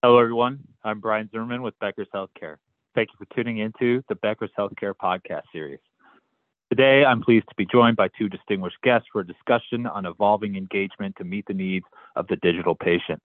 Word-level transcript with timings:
Hello, 0.00 0.20
everyone. 0.20 0.60
I'm 0.84 1.00
Brian 1.00 1.28
Zimmerman 1.32 1.60
with 1.60 1.76
Becker's 1.80 2.06
Healthcare. 2.14 2.58
Thank 2.94 3.08
you 3.08 3.16
for 3.18 3.34
tuning 3.34 3.58
into 3.58 4.00
the 4.08 4.14
Becker's 4.14 4.52
Healthcare 4.56 4.94
podcast 4.94 5.42
series. 5.52 5.80
Today, 6.70 7.04
I'm 7.04 7.20
pleased 7.20 7.48
to 7.48 7.54
be 7.56 7.66
joined 7.66 7.96
by 7.96 8.06
two 8.16 8.28
distinguished 8.28 8.76
guests 8.84 9.08
for 9.12 9.22
a 9.22 9.26
discussion 9.26 9.86
on 9.86 10.06
evolving 10.06 10.54
engagement 10.54 11.16
to 11.16 11.24
meet 11.24 11.46
the 11.48 11.52
needs 11.52 11.84
of 12.14 12.28
the 12.28 12.36
digital 12.36 12.76
patient. 12.76 13.20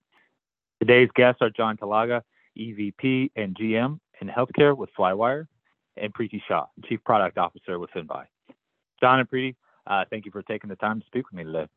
Today's 0.79 1.09
guests 1.13 1.43
are 1.43 1.51
John 1.51 1.77
Talaga, 1.77 2.23
EVP 2.57 3.29
and 3.35 3.55
GM 3.55 3.99
in 4.19 4.27
healthcare 4.27 4.75
with 4.75 4.89
Flywire, 4.97 5.45
and 5.95 6.11
Priti 6.11 6.41
Shah, 6.47 6.65
Chief 6.85 7.03
Product 7.03 7.37
Officer 7.37 7.77
with 7.77 7.91
Finvi. 7.91 8.25
John 8.99 9.19
and 9.19 9.29
Priti, 9.29 9.55
uh, 9.85 10.05
thank 10.09 10.25
you 10.25 10.31
for 10.31 10.41
taking 10.41 10.71
the 10.71 10.75
time 10.77 11.01
to 11.01 11.05
speak 11.05 11.29
with 11.29 11.35
me 11.35 11.43
today. 11.43 11.67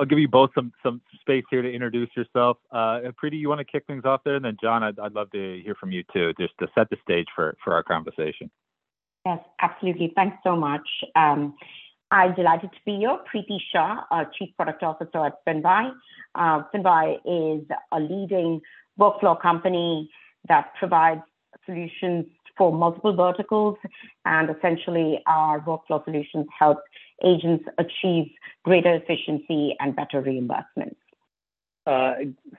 I'll 0.00 0.06
give 0.06 0.18
you 0.18 0.28
both 0.28 0.50
some 0.54 0.72
some 0.82 1.02
space 1.20 1.44
here 1.50 1.60
to 1.60 1.70
introduce 1.70 2.08
yourself. 2.16 2.56
Uh, 2.72 3.00
you 3.30 3.48
want 3.50 3.58
to 3.58 3.66
kick 3.66 3.84
things 3.86 4.06
off 4.06 4.22
there, 4.24 4.34
and 4.34 4.44
then 4.44 4.56
John, 4.60 4.82
I'd, 4.82 4.98
I'd 4.98 5.12
love 5.12 5.30
to 5.32 5.60
hear 5.62 5.74
from 5.78 5.92
you 5.92 6.02
too, 6.10 6.32
just 6.40 6.54
to 6.60 6.68
set 6.74 6.88
the 6.88 6.96
stage 7.02 7.26
for 7.36 7.54
for 7.62 7.74
our 7.74 7.82
conversation. 7.82 8.50
Yes, 9.26 9.40
absolutely. 9.60 10.12
Thanks 10.16 10.38
so 10.42 10.56
much. 10.56 10.88
Um, 11.14 11.54
I'm 12.10 12.34
delighted 12.34 12.70
to 12.72 12.78
be 12.86 12.96
here. 12.96 13.18
Priti 13.32 13.58
Shah, 13.72 14.04
our 14.10 14.30
Chief 14.38 14.48
Product 14.56 14.82
Officer 14.82 15.26
at 15.26 15.44
Finvi. 15.46 15.92
Uh, 16.34 16.62
is 17.26 17.66
a 17.92 18.00
leading 18.00 18.60
workflow 18.98 19.40
company 19.40 20.10
that 20.48 20.72
provides 20.78 21.20
solutions 21.66 22.24
for 22.56 22.72
multiple 22.72 23.14
verticals, 23.14 23.76
and 24.24 24.48
essentially 24.50 25.20
our 25.26 25.60
workflow 25.60 26.02
solutions 26.04 26.46
help 26.58 26.78
agents 27.24 27.64
achieve 27.78 28.30
greater 28.64 28.94
efficiency 28.94 29.76
and 29.80 29.94
better 29.96 30.22
reimbursements. 30.22 30.96
Uh, 31.86 32.14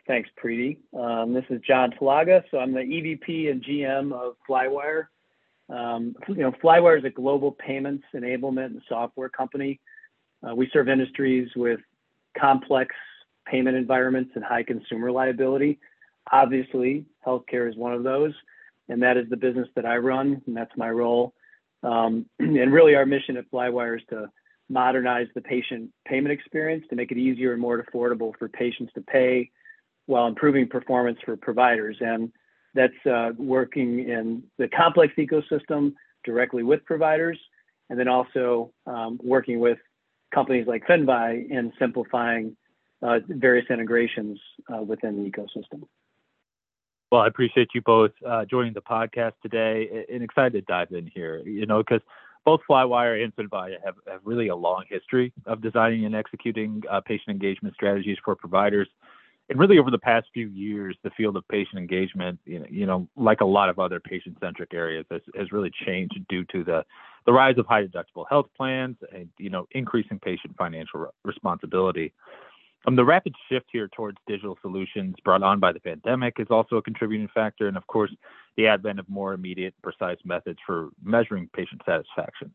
thanks, 0.08 0.30
Priti. 0.42 0.78
Um, 0.98 1.34
this 1.34 1.46
is 1.50 1.62
John 1.68 1.92
Talaga. 1.92 2.44
So 2.52 2.58
I'm 2.60 2.74
the 2.74 2.80
EVP 2.80 3.52
and 3.52 3.64
GM 3.64 4.14
of 4.14 4.36
Flywire. 4.50 5.08
Um, 5.70 6.16
you 6.28 6.36
know, 6.36 6.52
Flywire 6.52 6.98
is 6.98 7.06
a 7.06 7.10
global 7.10 7.52
payments 7.52 8.04
enablement 8.14 8.66
and 8.68 8.82
software 8.90 9.30
company. 9.30 9.80
Uh, 10.46 10.56
we 10.56 10.70
serve 10.74 10.90
industries 10.90 11.50
with 11.56 11.80
complex 12.38 12.96
payment 13.46 13.78
environments 13.78 14.32
and 14.36 14.44
high 14.44 14.64
consumer 14.64 15.12
liability. 15.12 15.80
Obviously, 16.32 17.06
healthcare 17.26 17.70
is 17.70 17.76
one 17.76 17.94
of 17.94 18.04
those, 18.04 18.34
and 18.90 19.02
that 19.02 19.18
is 19.18 19.30
the 19.30 19.38
business 19.38 19.68
that 19.76 19.86
I 19.86 19.98
run, 19.98 20.42
and 20.46 20.58
that's 20.58 20.76
my 20.76 20.90
role. 20.90 21.34
Um, 21.84 22.26
and 22.40 22.74
really, 22.74 22.96
our 22.96 23.06
mission 23.06 23.38
at 23.38 23.50
Flywire 23.52 23.98
is 23.98 24.04
to 24.10 24.30
modernize 24.72 25.28
the 25.36 25.42
patient 25.42 25.90
payment 26.08 26.32
experience 26.32 26.86
to 26.90 26.96
make 26.96 27.12
it 27.12 27.18
easier 27.18 27.52
and 27.52 27.62
more 27.62 27.84
affordable 27.84 28.32
for 28.40 28.48
patients 28.48 28.92
to 28.94 29.02
pay 29.02 29.52
while 30.06 30.28
improving 30.28 30.68
performance 30.68 31.20
for 31.26 31.36
providers. 31.36 31.98
And 32.00 32.32
that's 32.74 33.06
uh, 33.06 33.32
working 33.38 34.00
in 34.10 34.44
the 34.58 34.68
complex 34.70 35.14
ecosystem 35.18 35.94
directly 36.24 36.64
with 36.64 36.86
providers, 36.86 37.38
and 37.90 38.00
then 38.00 38.08
also 38.08 38.72
um, 38.88 39.20
working 39.22 39.60
with 39.60 39.78
companies 40.34 40.66
like 40.68 40.84
Finvi 40.88 41.50
in 41.50 41.74
simplifying 41.78 42.56
uh, 43.02 43.20
various 43.28 43.66
integrations 43.70 44.40
uh, 44.74 44.82
within 44.82 45.22
the 45.22 45.30
ecosystem. 45.30 45.84
Well, 47.12 47.22
I 47.22 47.28
appreciate 47.28 47.70
you 47.76 47.82
both 47.82 48.12
uh, 48.26 48.46
joining 48.46 48.72
the 48.72 48.82
podcast 48.82 49.34
today 49.42 50.06
and 50.10 50.24
excited 50.24 50.54
to 50.54 50.62
dive 50.62 50.92
in 50.92 51.08
here, 51.08 51.40
you 51.40 51.66
know, 51.66 51.80
because 51.80 52.00
both 52.46 52.62
Flywire 52.70 53.24
and 53.24 53.36
Finvi 53.36 53.76
have, 53.84 53.96
have 54.08 54.22
really 54.24 54.48
a 54.48 54.56
long 54.56 54.84
history 54.90 55.32
of 55.46 55.62
designing 55.62 56.06
and 56.06 56.16
executing 56.16 56.82
uh, 56.90 57.02
patient 57.02 57.30
engagement 57.30 57.76
strategies 57.76 58.18
for 58.24 58.36
providers 58.36 58.88
and 59.52 59.60
really 59.60 59.80
over 59.80 59.92
the 59.92 60.00
past 60.00 60.28
few 60.34 60.48
years, 60.48 60.96
the 61.04 61.10
field 61.12 61.36
of 61.36 61.46
patient 61.50 61.78
engagement, 61.78 62.40
you 62.46 62.60
know, 62.60 62.66
you 62.70 62.86
know 62.86 63.08
like 63.18 63.42
a 63.42 63.46
lot 63.46 63.68
of 63.68 63.80
other 63.80 64.00
patient-centric 64.00 64.74
areas, 64.74 65.06
has, 65.12 65.22
has 65.36 65.52
really 65.52 65.72
changed 65.86 66.18
due 66.30 66.46
to 66.46 66.64
the 66.64 66.86
the 67.26 67.34
rise 67.34 67.58
of 67.58 67.68
high 67.68 67.86
deductible 67.86 68.26
health 68.30 68.48
plans 68.56 68.96
and 69.14 69.28
you 69.38 69.50
know 69.50 69.68
increasing 69.72 70.20
patient 70.20 70.56
financial 70.58 71.02
re- 71.02 71.10
responsibility. 71.26 72.14
Um, 72.88 72.96
the 72.96 73.06
rapid 73.06 73.36
shift 73.48 73.68
here 73.72 73.88
towards 73.96 74.18
digital 74.28 74.58
solutions 74.62 75.16
brought 75.24 75.44
on 75.44 75.60
by 75.60 75.72
the 75.72 75.80
pandemic 75.80 76.36
is 76.40 76.48
also 76.50 76.78
a 76.78 76.82
contributing 76.82 77.30
factor, 77.34 77.68
and 77.68 77.78
of 77.78 77.86
course, 77.88 78.12
the 78.58 78.68
advent 78.68 79.00
of 79.00 79.08
more 79.08 79.34
immediate, 79.34 79.76
precise 79.84 80.18
methods 80.26 80.60
for 80.66 80.90
measuring 81.04 81.48
patient 81.56 81.82
satisfaction. 81.86 82.52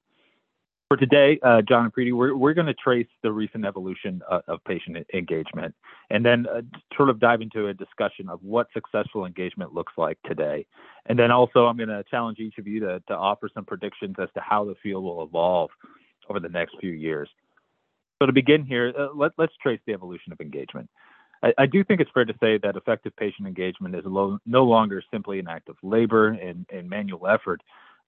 For 0.88 0.96
today, 0.96 1.40
uh, 1.42 1.62
John 1.62 1.84
and 1.84 1.92
Preeti, 1.92 2.12
we're, 2.12 2.36
we're 2.36 2.54
going 2.54 2.68
to 2.68 2.74
trace 2.74 3.08
the 3.24 3.32
recent 3.32 3.64
evolution 3.64 4.22
of, 4.30 4.42
of 4.46 4.64
patient 4.64 5.04
engagement 5.14 5.74
and 6.10 6.24
then 6.24 6.46
uh, 6.46 6.62
sort 6.96 7.08
of 7.08 7.18
dive 7.18 7.40
into 7.40 7.66
a 7.66 7.74
discussion 7.74 8.28
of 8.28 8.40
what 8.44 8.68
successful 8.72 9.26
engagement 9.26 9.74
looks 9.74 9.92
like 9.96 10.16
today. 10.24 10.64
And 11.06 11.18
then 11.18 11.32
also, 11.32 11.66
I'm 11.66 11.76
going 11.76 11.88
to 11.88 12.04
challenge 12.08 12.38
each 12.38 12.58
of 12.58 12.68
you 12.68 12.78
to, 12.80 13.02
to 13.08 13.16
offer 13.16 13.50
some 13.52 13.64
predictions 13.64 14.14
as 14.22 14.28
to 14.34 14.40
how 14.40 14.64
the 14.64 14.76
field 14.80 15.02
will 15.02 15.24
evolve 15.24 15.70
over 16.30 16.38
the 16.38 16.48
next 16.48 16.76
few 16.80 16.92
years. 16.92 17.28
So, 18.20 18.26
to 18.26 18.32
begin 18.32 18.64
here, 18.64 18.92
uh, 18.98 19.08
let, 19.14 19.32
let's 19.38 19.52
trace 19.62 19.80
the 19.86 19.92
evolution 19.92 20.32
of 20.32 20.40
engagement. 20.40 20.88
I, 21.42 21.52
I, 21.58 21.66
do 21.66 21.84
think 21.84 22.00
it's 22.00 22.10
fair 22.14 22.24
to 22.24 22.34
say 22.40 22.58
that 22.62 22.76
effective 22.76 23.14
patient 23.16 23.46
engagement 23.46 23.94
is 23.94 24.02
lo- 24.06 24.38
no 24.46 24.64
longer 24.64 25.02
simply 25.12 25.38
an 25.38 25.48
act 25.48 25.68
of 25.68 25.76
labor 25.82 26.28
and, 26.28 26.64
and 26.72 26.88
manual 26.88 27.26
effort 27.26 27.60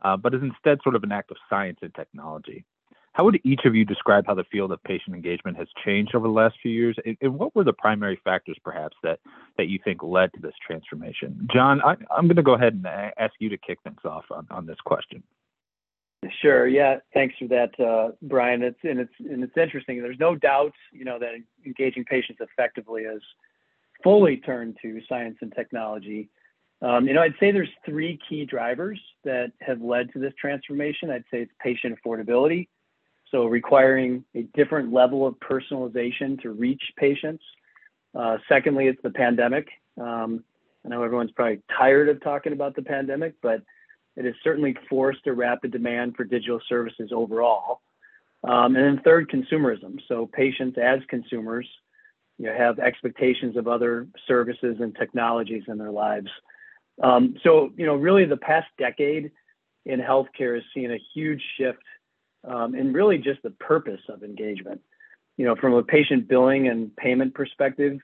uh, 0.02 0.16
but 0.16 0.34
is 0.34 0.42
instead 0.42 0.78
sort 0.82 0.94
of 0.94 1.02
an 1.02 1.12
act 1.12 1.30
of 1.30 1.36
science 1.48 1.78
and 1.82 1.94
technology. 1.94 2.64
How 3.12 3.24
would 3.24 3.40
each 3.42 3.62
of 3.64 3.74
you 3.74 3.84
describe 3.84 4.26
how 4.26 4.34
the 4.34 4.44
field 4.44 4.70
of 4.70 4.82
patient 4.84 5.16
engagement 5.16 5.56
has 5.56 5.66
changed 5.84 6.14
over 6.14 6.28
the 6.28 6.32
last 6.32 6.54
few 6.62 6.70
years, 6.70 6.96
and, 7.04 7.16
and 7.20 7.34
what 7.34 7.54
were 7.54 7.64
the 7.64 7.72
primary 7.72 8.20
factors, 8.22 8.56
perhaps, 8.62 8.96
that 9.02 9.18
that 9.56 9.66
you 9.66 9.80
think 9.82 10.04
led 10.04 10.32
to 10.34 10.40
this 10.40 10.54
transformation? 10.64 11.48
John, 11.52 11.80
I, 11.82 11.96
am 12.16 12.28
going 12.28 12.36
to 12.36 12.42
go 12.42 12.54
ahead 12.54 12.74
and 12.74 12.86
ask 12.86 13.34
you 13.40 13.48
to 13.48 13.58
kick 13.58 13.78
things 13.82 13.98
off 14.04 14.24
on, 14.30 14.46
on 14.50 14.66
this 14.66 14.78
question. 14.84 15.24
Sure. 16.42 16.66
Yeah. 16.66 16.98
Thanks 17.14 17.36
for 17.38 17.46
that, 17.48 17.78
uh, 17.78 18.10
Brian. 18.22 18.62
It's 18.62 18.78
and 18.82 18.98
it's 18.98 19.12
and 19.20 19.42
it's 19.42 19.56
interesting. 19.56 20.02
There's 20.02 20.18
no 20.18 20.34
doubt, 20.34 20.72
you 20.92 21.04
know, 21.04 21.18
that 21.18 21.30
engaging 21.64 22.04
patients 22.04 22.40
effectively 22.40 23.04
has 23.04 23.20
fully 24.02 24.38
turned 24.38 24.76
to 24.82 25.00
science 25.08 25.36
and 25.42 25.52
technology. 25.54 26.28
Um, 26.82 27.06
you 27.06 27.14
know, 27.14 27.22
I'd 27.22 27.34
say 27.38 27.52
there's 27.52 27.68
three 27.84 28.18
key 28.28 28.44
drivers 28.44 29.00
that 29.24 29.52
have 29.60 29.80
led 29.80 30.12
to 30.12 30.18
this 30.18 30.32
transformation. 30.40 31.10
I'd 31.10 31.24
say 31.30 31.42
it's 31.42 31.52
patient 31.60 31.96
affordability, 31.98 32.68
so 33.30 33.46
requiring 33.46 34.24
a 34.34 34.42
different 34.54 34.92
level 34.92 35.26
of 35.26 35.34
personalization 35.40 36.40
to 36.42 36.50
reach 36.50 36.82
patients. 36.96 37.42
Uh, 38.14 38.38
secondly, 38.48 38.86
it's 38.86 39.02
the 39.02 39.10
pandemic. 39.10 39.68
Um, 40.00 40.44
I 40.84 40.88
know 40.88 41.02
everyone's 41.02 41.32
probably 41.32 41.60
tired 41.76 42.08
of 42.08 42.20
talking 42.22 42.52
about 42.52 42.76
the 42.76 42.82
pandemic, 42.82 43.34
but 43.42 43.62
it 44.18 44.24
has 44.24 44.34
certainly 44.42 44.74
forced 44.90 45.24
a 45.28 45.32
rapid 45.32 45.70
demand 45.70 46.16
for 46.16 46.24
digital 46.24 46.60
services 46.68 47.10
overall. 47.14 47.82
Um, 48.42 48.74
and 48.74 48.84
then 48.84 49.00
third, 49.04 49.30
consumerism. 49.30 50.00
So 50.08 50.26
patients 50.26 50.76
as 50.76 50.98
consumers 51.08 51.68
you 52.36 52.46
know, 52.46 52.54
have 52.56 52.80
expectations 52.80 53.56
of 53.56 53.68
other 53.68 54.08
services 54.26 54.78
and 54.80 54.94
technologies 54.96 55.62
in 55.68 55.78
their 55.78 55.92
lives. 55.92 56.28
Um, 57.00 57.36
so, 57.44 57.70
you 57.76 57.86
know, 57.86 57.94
really 57.94 58.24
the 58.24 58.36
past 58.36 58.66
decade 58.76 59.30
in 59.86 60.00
healthcare 60.00 60.56
has 60.56 60.64
seen 60.74 60.90
a 60.90 60.98
huge 61.14 61.42
shift 61.56 61.82
um, 62.44 62.74
in 62.74 62.92
really 62.92 63.18
just 63.18 63.40
the 63.44 63.50
purpose 63.50 64.00
of 64.08 64.24
engagement. 64.24 64.80
You 65.36 65.44
know, 65.44 65.54
from 65.54 65.74
a 65.74 65.84
patient 65.84 66.26
billing 66.26 66.66
and 66.66 66.94
payment 66.96 67.34
perspective, 67.34 68.00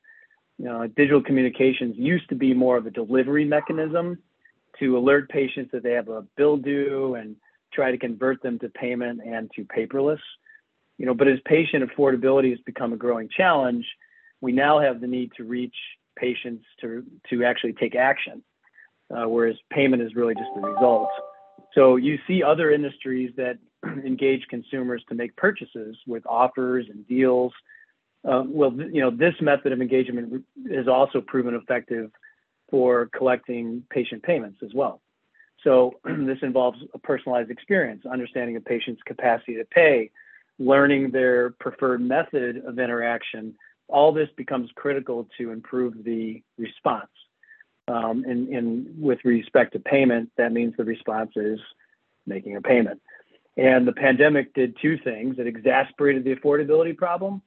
you 0.59 0.65
know, 0.65 0.87
digital 0.87 1.25
communications 1.25 1.97
used 1.99 2.29
to 2.29 2.37
be 2.37 2.55
more 2.55 2.77
of 2.77 2.87
a 2.87 2.91
delivery 2.93 3.45
mechanism 3.45 4.19
to 4.79 4.97
alert 4.99 5.29
patients 5.29 5.71
that 5.73 5.83
they 5.83 5.93
have 5.93 6.09
a 6.09 6.25
bill 6.37 6.57
due 6.57 7.15
and 7.15 7.37
try 7.73 7.91
to 7.91 7.99
convert 7.99 8.43
them 8.43 8.59
to 8.61 8.69
payment 8.69 9.21
and 9.25 9.51
to 9.57 9.65
paperless. 9.65 10.21
You 10.99 11.07
know, 11.07 11.15
but 11.15 11.29
as 11.29 11.39
patient 11.45 11.89
affordability 11.89 12.51
has 12.51 12.61
become 12.61 12.93
a 12.93 12.97
growing 12.97 13.29
challenge, 13.35 13.85
we 14.41 14.53
now 14.53 14.81
have 14.81 15.01
the 15.01 15.07
need 15.07 15.33
to 15.37 15.45
reach 15.45 15.75
patients 16.17 16.65
to 16.81 17.05
to 17.31 17.45
actually 17.45 17.73
take 17.73 17.97
action 17.97 18.43
uh, 19.11 19.25
whereas 19.25 19.57
payment 19.71 20.03
is 20.03 20.15
really 20.15 20.35
just 20.35 20.49
the 20.55 20.61
result. 20.61 21.09
So 21.75 21.97
you 21.97 22.19
see 22.27 22.43
other 22.43 22.71
industries 22.71 23.33
that 23.37 23.59
engage 24.05 24.47
consumers 24.49 25.03
to 25.09 25.15
make 25.15 25.37
purchases 25.37 25.97
with 26.07 26.25
offers 26.27 26.87
and 26.89 27.07
deals. 27.07 27.53
Uh, 28.27 28.43
well, 28.47 28.73
you 28.73 29.01
know, 29.01 29.11
this 29.11 29.35
method 29.41 29.73
of 29.73 29.81
engagement 29.81 30.45
is 30.67 30.89
also 30.89 31.21
proven 31.21 31.55
effective 31.55 32.11
for 32.75 33.09
collecting 33.17 33.85
patient 33.89 34.21
payments 34.25 34.59
as 34.65 34.75
well. 34.75 35.01
So 35.63 35.93
this 36.05 36.39
involves 36.43 36.81
a 36.93 36.99
personalized 36.99 37.49
experience, 37.49 38.05
understanding 38.05 38.57
a 38.57 38.61
patient's 38.61 39.01
capacity 39.07 39.55
to 39.55 39.65
pay, 39.65 40.11
learning 40.59 41.13
their 41.13 41.51
preferred 41.51 42.01
method 42.01 42.65
of 42.67 42.81
interaction. 42.81 43.55
All 43.87 44.11
this 44.11 44.29
becomes 44.37 44.71
critical 44.75 45.29
to 45.39 45.53
improve 45.53 46.03
the 46.03 46.43
response. 46.59 47.13
Um, 47.87 48.25
and, 48.27 48.49
and 48.49 49.01
with 49.01 49.21
respect 49.25 49.75
to 49.75 49.79
payment, 49.79 50.33
that 50.37 50.51
means 50.51 50.75
the 50.77 50.83
response 50.83 51.31
is 51.37 51.61
making 52.27 52.57
a 52.57 52.61
payment. 52.61 53.01
And 53.57 53.87
the 53.87 53.93
pandemic 53.93 54.53
did 54.53 54.77
two 54.83 54.99
things. 54.99 55.37
It 55.39 55.47
exasperated 55.47 56.25
the 56.25 56.35
affordability 56.35 56.97
problem, 56.97 57.41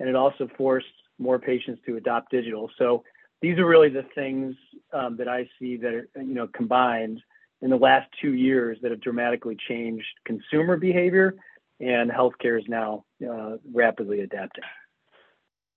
and 0.00 0.08
it 0.08 0.16
also 0.16 0.48
forced 0.58 0.86
more 1.20 1.38
patients 1.38 1.80
to 1.86 1.98
adopt 1.98 2.32
digital. 2.32 2.68
So 2.78 3.04
these 3.42 3.58
are 3.58 3.66
really 3.66 3.90
the 3.90 4.06
things 4.14 4.54
um, 4.92 5.16
that 5.18 5.28
I 5.28 5.48
see 5.58 5.76
that 5.76 5.92
are, 5.92 6.08
you 6.16 6.34
know 6.34 6.48
combined 6.48 7.20
in 7.60 7.70
the 7.70 7.76
last 7.76 8.08
two 8.20 8.32
years 8.32 8.78
that 8.82 8.90
have 8.90 9.00
dramatically 9.00 9.56
changed 9.68 10.06
consumer 10.24 10.76
behavior, 10.76 11.36
and 11.80 12.10
healthcare 12.10 12.58
is 12.58 12.64
now 12.68 13.04
uh, 13.28 13.56
rapidly 13.72 14.20
adapting. 14.20 14.64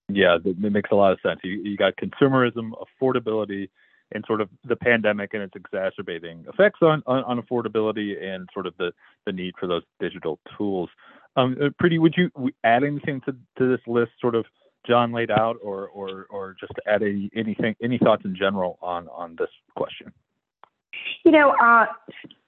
Yeah, 0.07 0.38
it 0.44 0.57
makes 0.59 0.91
a 0.91 0.95
lot 0.95 1.13
of 1.13 1.19
sense. 1.21 1.39
You, 1.44 1.62
you 1.63 1.77
got 1.77 1.94
consumerism, 1.97 2.71
affordability, 3.01 3.69
and 4.11 4.23
sort 4.27 4.39
of 4.39 4.50
the 4.63 4.75
pandemic 4.75 5.33
and 5.33 5.41
its 5.41 5.53
exacerbating 5.56 6.45
effects 6.47 6.79
on, 6.81 7.01
on, 7.07 7.23
on 7.23 7.41
affordability 7.41 8.23
and 8.23 8.47
sort 8.53 8.68
of 8.68 8.75
the, 8.77 8.91
the 9.25 9.31
need 9.31 9.56
for 9.59 9.65
those 9.68 9.81
digital 10.00 10.39
tools. 10.57 10.89
Um, 11.35 11.57
uh, 11.59 11.69
Priti, 11.81 12.00
would 12.00 12.15
you 12.15 12.29
add 12.63 12.83
anything 12.83 13.21
to, 13.21 13.35
to 13.57 13.68
this 13.68 13.81
list, 13.88 14.11
sort 14.21 14.35
of 14.35 14.45
John 14.87 15.11
laid 15.11 15.31
out, 15.31 15.57
or 15.61 15.87
or 15.87 16.27
or 16.29 16.55
just 16.59 16.73
add 16.87 17.01
any, 17.01 17.29
anything, 17.35 17.75
any 17.81 17.97
thoughts 17.97 18.23
in 18.25 18.35
general 18.35 18.77
on 18.81 19.07
on 19.09 19.35
this 19.37 19.49
question? 19.75 20.11
You 21.23 21.31
know, 21.31 21.51
uh, 21.61 21.85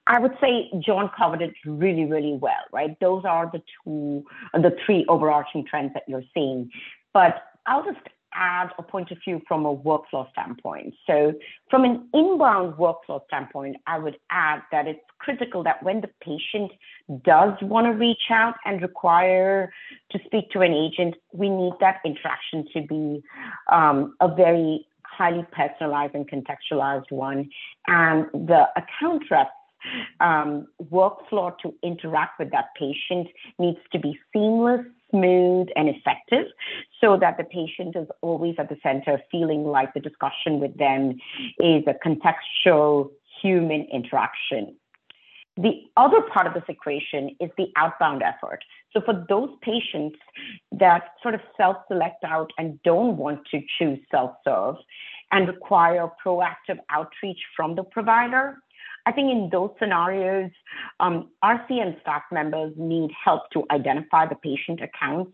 I 0.07 0.19
would 0.19 0.37
say 0.39 0.71
John 0.79 1.11
covered 1.17 1.41
it 1.41 1.53
really, 1.65 2.05
really 2.05 2.37
well, 2.39 2.63
right? 2.71 2.97
Those 2.99 3.23
are 3.25 3.49
the 3.51 3.61
two, 3.83 4.25
the 4.53 4.75
three 4.85 5.05
overarching 5.09 5.65
trends 5.65 5.93
that 5.93 6.03
you're 6.07 6.23
seeing. 6.33 6.71
But 7.13 7.43
I'll 7.65 7.83
just 7.83 7.99
add 8.37 8.69
a 8.77 8.83
point 8.83 9.11
of 9.11 9.17
view 9.23 9.41
from 9.47 9.65
a 9.65 9.75
workflow 9.75 10.29
standpoint. 10.31 10.93
So, 11.05 11.33
from 11.69 11.83
an 11.83 12.07
inbound 12.13 12.75
workflow 12.75 13.21
standpoint, 13.25 13.77
I 13.87 13.97
would 13.97 14.17
add 14.29 14.61
that 14.71 14.87
it's 14.87 14.99
critical 15.17 15.63
that 15.63 15.83
when 15.83 16.01
the 16.01 16.09
patient 16.21 16.71
does 17.23 17.53
want 17.61 17.87
to 17.87 17.91
reach 17.91 18.29
out 18.29 18.55
and 18.65 18.81
require 18.81 19.73
to 20.11 20.19
speak 20.25 20.51
to 20.51 20.61
an 20.61 20.73
agent, 20.73 21.15
we 21.33 21.49
need 21.49 21.73
that 21.79 21.99
interaction 22.05 22.65
to 22.73 22.81
be 22.87 23.23
um, 23.71 24.15
a 24.21 24.33
very 24.33 24.87
highly 25.03 25.45
personalized 25.51 26.13
and 26.13 26.29
contextualized 26.29 27.11
one. 27.11 27.49
And 27.87 28.27
the 28.33 28.67
account 28.75 29.23
rep 29.31 29.49
um, 30.19 30.67
workflow 30.91 31.57
to 31.59 31.73
interact 31.83 32.39
with 32.39 32.51
that 32.51 32.67
patient 32.77 33.27
needs 33.59 33.79
to 33.91 33.99
be 33.99 34.19
seamless, 34.33 34.85
smooth, 35.12 35.68
and 35.75 35.89
effective 35.89 36.48
so 37.00 37.18
that 37.18 37.38
the 37.38 37.44
patient 37.44 37.95
is 37.95 38.07
always 38.21 38.56
at 38.57 38.69
the 38.69 38.77
center, 38.83 39.21
feeling 39.31 39.63
like 39.63 39.94
the 39.94 40.00
discussion 40.00 40.59
with 40.59 40.77
them 40.77 41.18
is 41.59 41.83
a 41.88 41.95
contextual 42.06 43.09
human 43.42 43.88
interaction. 43.92 44.75
The 45.57 45.81
other 45.98 46.21
part 46.21 46.45
of 46.45 46.54
this 46.54 46.63
equation 46.69 47.36
is 47.39 47.50
the 47.57 47.68
outbound 47.75 48.21
effort. 48.21 48.59
So 48.94 49.01
for 49.01 49.25
those 49.27 49.50
patients 49.62 50.18
that 50.71 51.13
sort 51.24 51.33
of 51.33 51.42
self-select 51.57 52.24
out 52.24 52.51
and 52.59 52.80
don't 52.83 53.18
want 53.18 53.39
to 53.51 53.62
choose 53.80 54.00
self-serve 54.12 54.75
and 55.31 55.48
require 55.48 56.09
proactive 56.24 56.77
outreach 56.92 57.39
from 57.56 57.75
the 57.75 57.83
provider, 57.83 58.59
I 59.07 59.13
think 59.13 59.31
in 59.31 59.48
those 59.50 59.69
scenarios, 59.80 60.51
um, 61.00 61.30
RCM 61.42 62.01
staff 62.01 62.24
members 62.30 62.74
need 62.75 63.09
help 63.24 63.50
to 63.51 63.63
identify 63.71 64.27
the 64.27 64.36
patient 64.36 64.81
accounts 64.81 65.31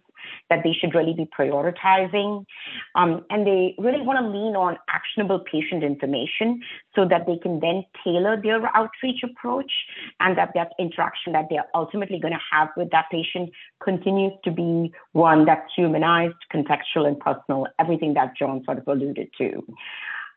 that 0.51 0.59
they 0.63 0.73
should 0.79 0.93
really 0.93 1.15
be 1.15 1.27
prioritizing. 1.37 2.45
Um, 2.93 3.25
and 3.31 3.47
they 3.47 3.73
really 3.79 4.01
want 4.01 4.19
to 4.19 4.27
lean 4.27 4.55
on 4.55 4.77
actionable 4.89 5.39
patient 5.39 5.83
information 5.83 6.61
so 6.95 7.07
that 7.07 7.25
they 7.25 7.37
can 7.37 7.61
then 7.61 7.83
tailor 8.03 8.39
their 8.39 8.63
outreach 8.77 9.23
approach 9.23 9.71
and 10.19 10.37
that 10.37 10.51
that 10.53 10.73
interaction 10.77 11.33
that 11.33 11.47
they're 11.49 11.65
ultimately 11.73 12.19
going 12.19 12.33
to 12.33 12.39
have 12.51 12.69
with 12.77 12.91
that 12.91 13.05
patient 13.11 13.49
continues 13.83 14.33
to 14.43 14.51
be 14.51 14.93
one 15.13 15.45
that's 15.45 15.73
humanized, 15.75 16.35
contextual, 16.53 17.07
and 17.07 17.19
personal, 17.19 17.65
everything 17.79 18.13
that 18.13 18.37
John 18.37 18.61
sort 18.65 18.77
of 18.77 18.87
alluded 18.87 19.29
to. 19.39 19.65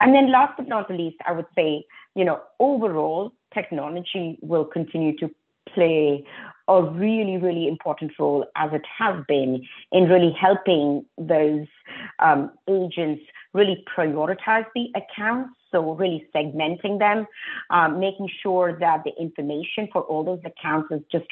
And 0.01 0.15
then 0.15 0.33
last 0.33 0.55
but 0.57 0.69
not 0.69 0.91
least, 0.91 1.17
I 1.27 1.33
would 1.33 1.47
say, 1.55 1.85
you 2.17 2.25
know, 2.25 2.41
overall, 2.59 3.33
technology 3.55 4.39
will 4.41 4.65
continue 4.65 5.17
to 5.19 5.31
play 5.73 6.25
a 6.69 6.83
really, 6.83 7.37
really 7.37 7.69
important 7.69 8.13
role 8.19 8.45
as 8.57 8.71
it 8.73 8.83
has 8.99 9.23
been 9.29 9.65
in 9.93 10.05
really 10.09 10.33
helping 10.33 11.05
those 11.19 11.67
um, 12.19 12.51
agents 12.69 13.23
really 13.53 13.85
prioritize 13.97 14.67
the 14.75 14.89
accounts. 14.97 15.51
So 15.73 15.95
really 15.95 16.27
segmenting 16.35 16.99
them, 16.99 17.27
um, 17.71 18.01
making 18.01 18.29
sure 18.43 18.79
that 18.79 19.03
the 19.05 19.13
information 19.21 19.89
for 19.93 20.03
all 20.03 20.25
those 20.25 20.41
accounts 20.45 20.89
is 20.91 21.03
just 21.13 21.27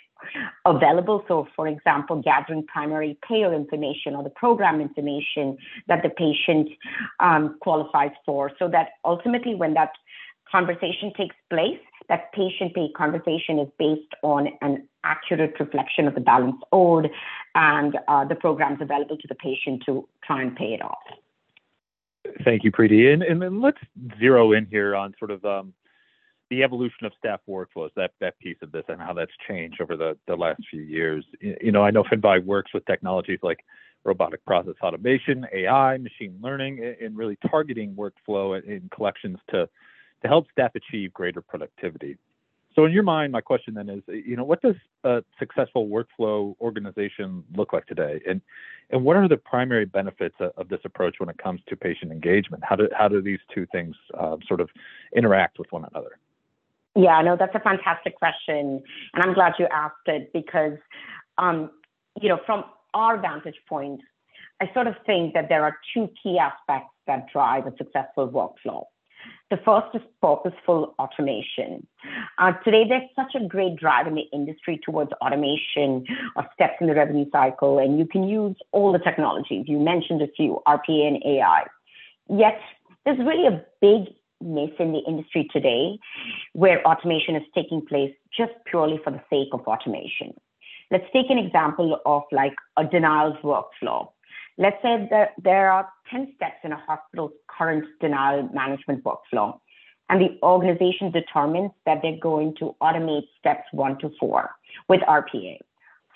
available. 0.66 1.24
So 1.28 1.48
for 1.56 1.66
example, 1.66 2.20
gathering 2.20 2.66
primary 2.66 3.16
payer 3.26 3.54
information 3.54 4.14
or 4.14 4.22
the 4.22 4.30
program 4.30 4.80
information 4.80 5.56
that 5.88 6.02
the 6.02 6.10
patient 6.10 6.68
um, 7.20 7.56
qualifies 7.60 8.10
for 8.26 8.50
so 8.58 8.68
that 8.68 8.88
ultimately 9.04 9.54
when 9.54 9.74
that 9.74 9.92
conversation 10.54 11.12
takes 11.16 11.34
place, 11.50 11.80
that 12.08 12.32
patient 12.32 12.74
pay 12.74 12.88
conversation 12.96 13.58
is 13.58 13.68
based 13.76 14.12
on 14.22 14.48
an 14.60 14.86
accurate 15.02 15.54
reflection 15.58 16.06
of 16.06 16.14
the 16.14 16.20
balance 16.20 16.60
owed 16.70 17.10
and 17.56 17.98
uh, 18.06 18.24
the 18.24 18.36
programs 18.36 18.78
available 18.80 19.16
to 19.16 19.26
the 19.28 19.34
patient 19.34 19.82
to 19.84 20.06
try 20.22 20.42
and 20.42 20.54
pay 20.54 20.74
it 20.74 20.82
off. 20.82 21.04
Thank 22.44 22.62
you, 22.62 22.70
Priti. 22.70 23.12
And, 23.12 23.22
and 23.22 23.42
then 23.42 23.60
let's 23.60 23.78
zero 24.18 24.52
in 24.52 24.66
here 24.66 24.94
on 24.94 25.12
sort 25.18 25.32
of 25.32 25.44
um, 25.44 25.74
the 26.50 26.62
evolution 26.62 27.04
of 27.04 27.12
staff 27.18 27.40
workflows, 27.48 27.90
that, 27.96 28.12
that 28.20 28.38
piece 28.38 28.56
of 28.62 28.70
this 28.70 28.84
and 28.88 29.00
how 29.00 29.12
that's 29.12 29.32
changed 29.48 29.80
over 29.80 29.96
the, 29.96 30.16
the 30.28 30.36
last 30.36 30.62
few 30.70 30.82
years. 30.82 31.24
You 31.40 31.72
know, 31.72 31.82
I 31.82 31.90
know 31.90 32.04
Finvi 32.04 32.44
works 32.44 32.72
with 32.72 32.86
technologies 32.86 33.40
like 33.42 33.58
robotic 34.04 34.44
process 34.44 34.74
automation, 34.82 35.46
AI, 35.52 35.98
machine 35.98 36.38
learning, 36.40 36.94
and 37.00 37.16
really 37.16 37.38
targeting 37.50 37.94
workflow 37.94 38.62
in 38.62 38.88
collections 38.94 39.38
to 39.50 39.68
to 40.24 40.28
help 40.28 40.46
staff 40.50 40.72
achieve 40.74 41.12
greater 41.12 41.42
productivity. 41.42 42.16
So 42.74 42.86
in 42.86 42.92
your 42.92 43.04
mind, 43.04 43.30
my 43.30 43.40
question 43.40 43.74
then 43.74 43.88
is, 43.88 44.02
you 44.08 44.36
know, 44.36 44.42
what 44.42 44.60
does 44.60 44.74
a 45.04 45.22
successful 45.38 45.86
workflow 45.86 46.56
organization 46.60 47.44
look 47.54 47.72
like 47.72 47.86
today? 47.86 48.20
And 48.28 48.40
and 48.90 49.04
what 49.04 49.16
are 49.16 49.28
the 49.28 49.36
primary 49.36 49.84
benefits 49.84 50.34
of 50.40 50.68
this 50.68 50.80
approach 50.84 51.16
when 51.18 51.28
it 51.28 51.38
comes 51.38 51.60
to 51.68 51.76
patient 51.76 52.10
engagement? 52.10 52.64
How 52.64 52.74
do 52.74 52.88
how 52.96 53.06
do 53.06 53.22
these 53.22 53.38
two 53.54 53.66
things 53.70 53.94
uh, 54.18 54.36
sort 54.48 54.60
of 54.60 54.70
interact 55.14 55.58
with 55.58 55.70
one 55.70 55.84
another? 55.92 56.18
Yeah, 56.96 57.20
no, 57.22 57.36
that's 57.36 57.54
a 57.54 57.60
fantastic 57.60 58.16
question, 58.16 58.82
and 59.14 59.22
I'm 59.22 59.34
glad 59.34 59.54
you 59.58 59.66
asked 59.72 60.06
it 60.06 60.32
because, 60.32 60.78
um, 61.38 61.70
you 62.20 62.28
know, 62.28 62.38
from 62.46 62.62
our 62.92 63.20
vantage 63.20 63.60
point, 63.68 64.00
I 64.60 64.72
sort 64.72 64.86
of 64.86 64.94
think 65.04 65.34
that 65.34 65.48
there 65.48 65.64
are 65.64 65.76
two 65.92 66.08
key 66.22 66.38
aspects 66.38 66.94
that 67.08 67.26
drive 67.32 67.66
a 67.66 67.72
successful 67.76 68.28
workflow. 68.28 68.84
The 69.50 69.58
first 69.58 69.94
is 69.94 70.02
purposeful 70.20 70.94
automation. 70.98 71.86
Uh, 72.38 72.52
today, 72.64 72.84
there's 72.88 73.08
such 73.14 73.34
a 73.40 73.46
great 73.46 73.76
drive 73.76 74.06
in 74.06 74.14
the 74.14 74.26
industry 74.32 74.80
towards 74.84 75.12
automation 75.20 76.06
of 76.36 76.44
steps 76.54 76.74
in 76.80 76.86
the 76.86 76.94
revenue 76.94 77.26
cycle, 77.30 77.78
and 77.78 77.98
you 77.98 78.06
can 78.06 78.24
use 78.24 78.56
all 78.72 78.92
the 78.92 78.98
technologies. 78.98 79.66
You 79.68 79.78
mentioned 79.78 80.22
a 80.22 80.28
few, 80.28 80.60
RPA 80.66 81.08
and 81.08 81.22
AI. 81.24 81.64
Yet, 82.28 82.58
there's 83.04 83.18
really 83.18 83.46
a 83.46 83.62
big 83.80 84.14
miss 84.40 84.70
in 84.78 84.92
the 84.92 85.02
industry 85.06 85.48
today 85.52 85.98
where 86.52 86.86
automation 86.86 87.36
is 87.36 87.42
taking 87.54 87.84
place 87.84 88.14
just 88.36 88.52
purely 88.66 88.98
for 89.04 89.10
the 89.10 89.22
sake 89.30 89.48
of 89.52 89.60
automation. 89.62 90.34
Let's 90.90 91.06
take 91.12 91.30
an 91.30 91.38
example 91.38 92.00
of 92.04 92.22
like 92.30 92.54
a 92.76 92.84
denials 92.84 93.36
workflow. 93.42 94.08
Let's 94.56 94.80
say 94.82 95.08
that 95.10 95.32
there 95.42 95.70
are 95.70 95.88
10 96.10 96.32
steps 96.36 96.58
in 96.62 96.72
a 96.72 96.76
hospital's 96.76 97.32
current 97.48 97.84
denial 98.00 98.48
management 98.52 99.02
workflow, 99.02 99.58
and 100.08 100.20
the 100.20 100.38
organization 100.42 101.10
determines 101.10 101.72
that 101.86 102.00
they're 102.02 102.20
going 102.20 102.54
to 102.58 102.76
automate 102.80 103.24
steps 103.38 103.64
one 103.72 103.98
to 103.98 104.10
four 104.20 104.50
with 104.88 105.00
RPA. 105.00 105.58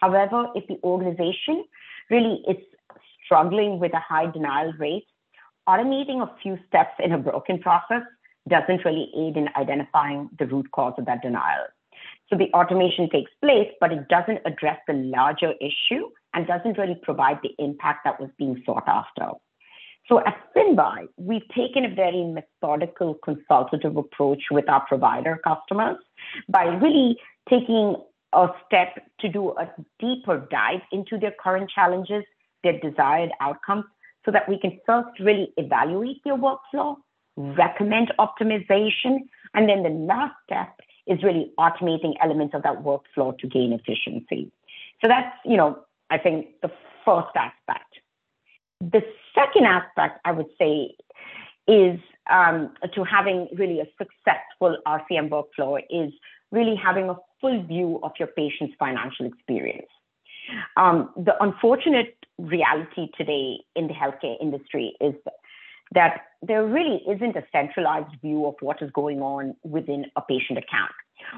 However, 0.00 0.46
if 0.54 0.66
the 0.68 0.78
organization 0.84 1.64
really 2.10 2.42
is 2.48 2.56
struggling 3.24 3.80
with 3.80 3.92
a 3.92 4.00
high 4.00 4.30
denial 4.30 4.72
rate, 4.78 5.06
automating 5.68 6.22
a 6.22 6.30
few 6.40 6.58
steps 6.68 6.94
in 7.02 7.12
a 7.12 7.18
broken 7.18 7.58
process 7.58 8.02
doesn't 8.48 8.84
really 8.84 9.10
aid 9.16 9.36
in 9.36 9.48
identifying 9.56 10.30
the 10.38 10.46
root 10.46 10.70
cause 10.70 10.94
of 10.96 11.06
that 11.06 11.22
denial. 11.22 11.66
So 12.30 12.36
the 12.36 12.52
automation 12.54 13.10
takes 13.10 13.30
place, 13.42 13.68
but 13.80 13.92
it 13.92 14.08
doesn't 14.08 14.40
address 14.46 14.78
the 14.86 14.94
larger 14.94 15.54
issue 15.60 16.08
and 16.34 16.46
doesn't 16.46 16.78
really 16.78 16.98
provide 17.02 17.38
the 17.42 17.54
impact 17.58 18.00
that 18.04 18.20
was 18.20 18.30
being 18.38 18.62
sought 18.64 18.86
after. 18.86 19.30
So 20.08 20.20
at 20.20 20.36
Finvi, 20.56 21.08
we've 21.16 21.46
taken 21.54 21.84
a 21.84 21.94
very 21.94 22.24
methodical 22.24 23.14
consultative 23.22 23.96
approach 23.96 24.44
with 24.50 24.68
our 24.68 24.84
provider 24.86 25.38
customers 25.44 25.98
by 26.48 26.64
really 26.64 27.18
taking 27.48 27.96
a 28.32 28.48
step 28.66 29.06
to 29.20 29.28
do 29.28 29.50
a 29.50 29.68
deeper 29.98 30.46
dive 30.50 30.80
into 30.92 31.18
their 31.18 31.34
current 31.42 31.70
challenges, 31.70 32.24
their 32.62 32.78
desired 32.80 33.30
outcomes, 33.40 33.84
so 34.24 34.30
that 34.30 34.48
we 34.48 34.58
can 34.58 34.78
first 34.86 35.08
really 35.20 35.52
evaluate 35.56 36.22
their 36.24 36.36
workflow, 36.36 36.96
recommend 37.36 38.12
optimization, 38.18 39.20
and 39.54 39.68
then 39.68 39.82
the 39.82 39.90
last 39.90 40.34
step 40.44 40.74
is 41.06 41.22
really 41.22 41.50
automating 41.58 42.14
elements 42.22 42.54
of 42.54 42.62
that 42.62 42.82
workflow 42.82 43.36
to 43.38 43.46
gain 43.46 43.72
efficiency. 43.72 44.50
So 45.00 45.08
that's, 45.08 45.34
you 45.44 45.56
know, 45.56 45.78
I 46.10 46.18
think 46.18 46.46
the 46.62 46.70
first 47.04 47.34
aspect. 47.36 47.94
The 48.80 49.02
second 49.34 49.66
aspect 49.66 50.20
I 50.24 50.32
would 50.32 50.48
say 50.58 50.94
is 51.66 52.00
um, 52.30 52.72
to 52.94 53.04
having 53.04 53.48
really 53.54 53.80
a 53.80 53.86
successful 53.98 54.76
RCM 54.86 55.28
workflow 55.28 55.78
is 55.90 56.12
really 56.50 56.76
having 56.76 57.10
a 57.10 57.16
full 57.40 57.62
view 57.64 58.00
of 58.02 58.12
your 58.18 58.28
patient's 58.28 58.74
financial 58.78 59.26
experience. 59.26 59.88
Um, 60.76 61.10
the 61.16 61.34
unfortunate 61.42 62.16
reality 62.38 63.08
today 63.16 63.58
in 63.76 63.88
the 63.88 63.94
healthcare 63.94 64.36
industry 64.40 64.94
is 65.00 65.14
that 65.92 66.22
there 66.42 66.66
really 66.66 67.02
isn't 67.08 67.36
a 67.36 67.44
centralized 67.52 68.14
view 68.22 68.46
of 68.46 68.54
what 68.60 68.80
is 68.82 68.90
going 68.92 69.20
on 69.20 69.54
within 69.62 70.06
a 70.16 70.22
patient 70.22 70.58
account. 70.58 70.92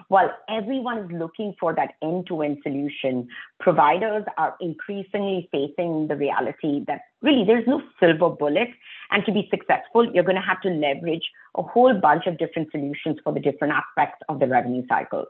While 0.09 0.31
everyone 0.49 0.99
is 0.99 1.11
looking 1.13 1.55
for 1.59 1.75
that 1.75 1.95
end 2.03 2.27
to 2.29 2.43
end 2.43 2.59
solution, 2.63 3.29
providers 3.59 4.25
are 4.37 4.57
increasingly 4.61 5.49
facing 5.53 6.09
the 6.09 6.17
reality 6.17 6.85
that 6.87 7.03
really 7.23 7.45
there's 7.45 7.67
no 7.67 7.83
silver 7.99 8.31
bullet. 8.31 8.69
And 9.11 9.25
to 9.25 9.33
be 9.33 9.49
successful, 9.51 10.11
you're 10.13 10.25
going 10.25 10.37
to 10.37 10.43
have 10.43 10.61
to 10.63 10.69
leverage 10.71 11.29
a 11.57 11.63
whole 11.63 11.95
bunch 11.95 12.27
of 12.27 12.39
different 12.39 12.71
solutions 12.71 13.19
for 13.25 13.33
the 13.33 13.41
different 13.41 13.75
aspects 13.75 14.21
of 14.29 14.41
the 14.41 14.47
revenue 14.47 14.85
cycle. 14.89 15.27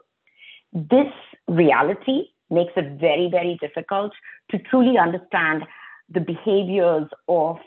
This 0.73 1.11
reality 1.47 2.29
makes 2.49 2.73
it 2.75 2.99
very, 2.99 3.29
very 3.29 3.57
difficult 3.61 4.11
to 4.51 4.59
truly 4.59 4.97
understand 4.97 5.63
the 6.09 6.19
behaviors 6.19 7.07
of 7.27 7.57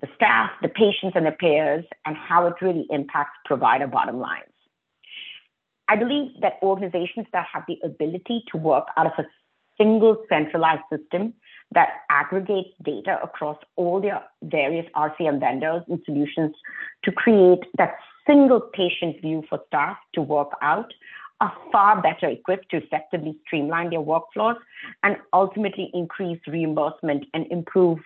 the 0.00 0.08
staff, 0.14 0.50
the 0.62 0.68
patients, 0.68 1.14
and 1.14 1.26
the 1.26 1.32
payers, 1.32 1.84
and 2.06 2.16
how 2.16 2.46
it 2.46 2.54
really 2.60 2.86
impacts 2.90 3.36
provider 3.44 3.86
bottom 3.86 4.18
lines. 4.18 4.53
I 5.88 5.96
believe 5.96 6.40
that 6.40 6.54
organizations 6.62 7.26
that 7.32 7.46
have 7.52 7.64
the 7.68 7.78
ability 7.84 8.44
to 8.52 8.58
work 8.58 8.86
out 8.96 9.06
of 9.06 9.12
a 9.18 9.26
single 9.76 10.16
centralized 10.28 10.82
system 10.90 11.34
that 11.72 11.88
aggregates 12.10 12.70
data 12.82 13.18
across 13.22 13.58
all 13.76 14.00
their 14.00 14.22
various 14.42 14.86
RCM 14.96 15.40
vendors 15.40 15.82
and 15.88 16.00
solutions 16.04 16.54
to 17.02 17.12
create 17.12 17.60
that 17.76 17.96
single 18.26 18.60
patient 18.60 19.20
view 19.20 19.42
for 19.48 19.60
staff 19.66 19.96
to 20.14 20.22
work 20.22 20.50
out 20.62 20.92
are 21.40 21.52
far 21.72 22.00
better 22.00 22.28
equipped 22.28 22.70
to 22.70 22.76
effectively 22.76 23.36
streamline 23.44 23.90
their 23.90 24.00
workflows 24.00 24.56
and 25.02 25.16
ultimately 25.32 25.90
increase 25.92 26.40
reimbursement 26.46 27.26
and 27.34 27.46
improve 27.50 27.98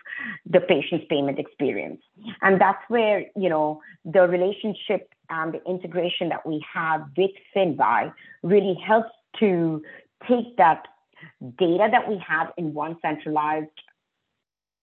the 0.46 0.60
patient's 0.60 1.04
payment 1.10 1.38
experience. 1.38 2.00
And 2.40 2.60
that's 2.60 2.82
where, 2.88 3.26
you 3.36 3.50
know, 3.50 3.80
the 4.04 4.26
relationship 4.26 5.12
and 5.30 5.54
the 5.54 5.62
integration 5.64 6.28
that 6.30 6.46
we 6.46 6.64
have 6.72 7.02
with 7.16 7.30
FinVi 7.54 8.12
really 8.42 8.78
helps 8.86 9.10
to 9.40 9.82
take 10.28 10.56
that 10.56 10.86
data 11.58 11.88
that 11.90 12.08
we 12.08 12.22
have 12.26 12.52
in 12.56 12.74
one 12.74 12.96
centralized 13.02 13.68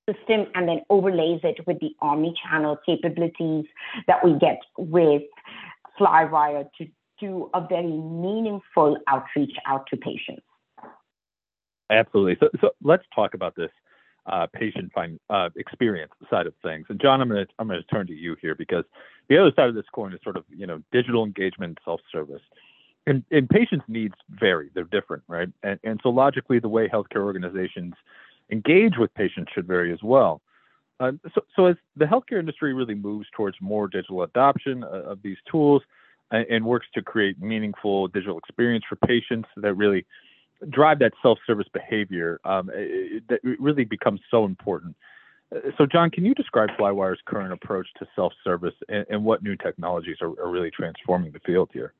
system 0.09 0.45
and 0.53 0.67
then 0.67 0.81
overlays 0.89 1.39
it 1.43 1.65
with 1.65 1.79
the 1.79 1.95
omni-channel 2.01 2.77
capabilities 2.85 3.65
that 4.07 4.23
we 4.23 4.37
get 4.39 4.59
with 4.77 5.23
Flywire 5.99 6.67
to 6.77 6.87
do 7.19 7.49
a 7.53 7.65
very 7.67 7.87
meaningful 7.87 8.97
outreach 9.07 9.55
out 9.65 9.87
to 9.87 9.97
patients. 9.97 10.43
Absolutely. 11.89 12.37
So, 12.39 12.49
so 12.61 12.71
let's 12.83 13.03
talk 13.13 13.33
about 13.33 13.55
this 13.55 13.71
uh, 14.27 14.47
patient 14.53 14.91
find, 14.93 15.19
uh, 15.29 15.49
experience 15.55 16.11
side 16.29 16.47
of 16.47 16.53
things. 16.63 16.85
And 16.89 16.99
John, 16.99 17.21
I'm 17.21 17.29
going 17.29 17.45
to 17.45 17.51
I'm 17.59 17.67
going 17.67 17.81
to 17.81 17.87
turn 17.87 18.07
to 18.07 18.13
you 18.13 18.35
here 18.41 18.55
because 18.55 18.83
the 19.29 19.37
other 19.37 19.51
side 19.55 19.69
of 19.69 19.75
this 19.75 19.85
coin 19.93 20.13
is 20.13 20.19
sort 20.23 20.37
of 20.37 20.43
you 20.49 20.65
know 20.65 20.81
digital 20.91 21.23
engagement, 21.23 21.77
self-service, 21.85 22.41
and, 23.07 23.23
and 23.31 23.49
patients' 23.49 23.85
needs 23.87 24.15
vary. 24.29 24.69
They're 24.73 24.85
different, 24.85 25.23
right? 25.27 25.49
And 25.63 25.79
and 25.83 25.99
so 26.01 26.09
logically, 26.09 26.59
the 26.59 26.69
way 26.69 26.87
healthcare 26.87 27.23
organizations 27.23 27.93
engage 28.51 28.97
with 28.97 29.13
patients 29.13 29.51
should 29.53 29.67
vary 29.67 29.91
as 29.91 30.03
well. 30.03 30.41
Uh, 30.99 31.11
so, 31.33 31.41
so 31.55 31.65
as 31.65 31.75
the 31.97 32.05
healthcare 32.05 32.39
industry 32.39 32.73
really 32.73 32.95
moves 32.95 33.27
towards 33.35 33.57
more 33.59 33.87
digital 33.87 34.23
adoption 34.23 34.83
uh, 34.83 34.87
of 34.87 35.21
these 35.23 35.37
tools 35.49 35.81
and, 36.31 36.45
and 36.49 36.65
works 36.65 36.87
to 36.93 37.01
create 37.01 37.41
meaningful 37.41 38.07
digital 38.07 38.37
experience 38.37 38.85
for 38.87 38.95
patients 39.07 39.49
that 39.57 39.73
really 39.73 40.05
drive 40.69 40.99
that 40.99 41.13
self-service 41.21 41.67
behavior 41.73 42.39
um, 42.45 42.69
really 43.43 43.85
becomes 43.85 44.21
so 44.31 44.45
important. 44.45 44.95
Uh, 45.55 45.59
so, 45.77 45.85
John, 45.85 46.09
can 46.09 46.25
you 46.25 46.33
describe 46.33 46.69
Flywire's 46.79 47.19
current 47.25 47.53
approach 47.53 47.87
to 47.99 48.07
self-service 48.15 48.73
and, 48.89 49.05
and 49.09 49.23
what 49.23 49.43
new 49.43 49.55
technologies 49.55 50.17
are, 50.21 50.29
are, 50.41 50.49
really 50.49 50.71
transforming 50.71 51.31
the 51.31 51.39
field 51.39 51.69
here? 51.73 51.93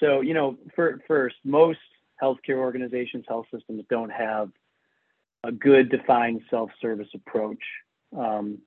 So, 0.00 0.20
you 0.20 0.34
know, 0.34 0.56
for, 0.74 1.00
first, 1.06 1.36
most 1.44 1.78
healthcare 2.22 2.56
organizations, 2.56 3.24
health 3.28 3.46
systems 3.54 3.84
don't 3.88 4.10
have 4.10 4.50
a 5.44 5.52
good 5.52 5.90
defined 5.90 6.42
self-service 6.50 7.08
approach, 7.14 7.62
um, 8.16 8.58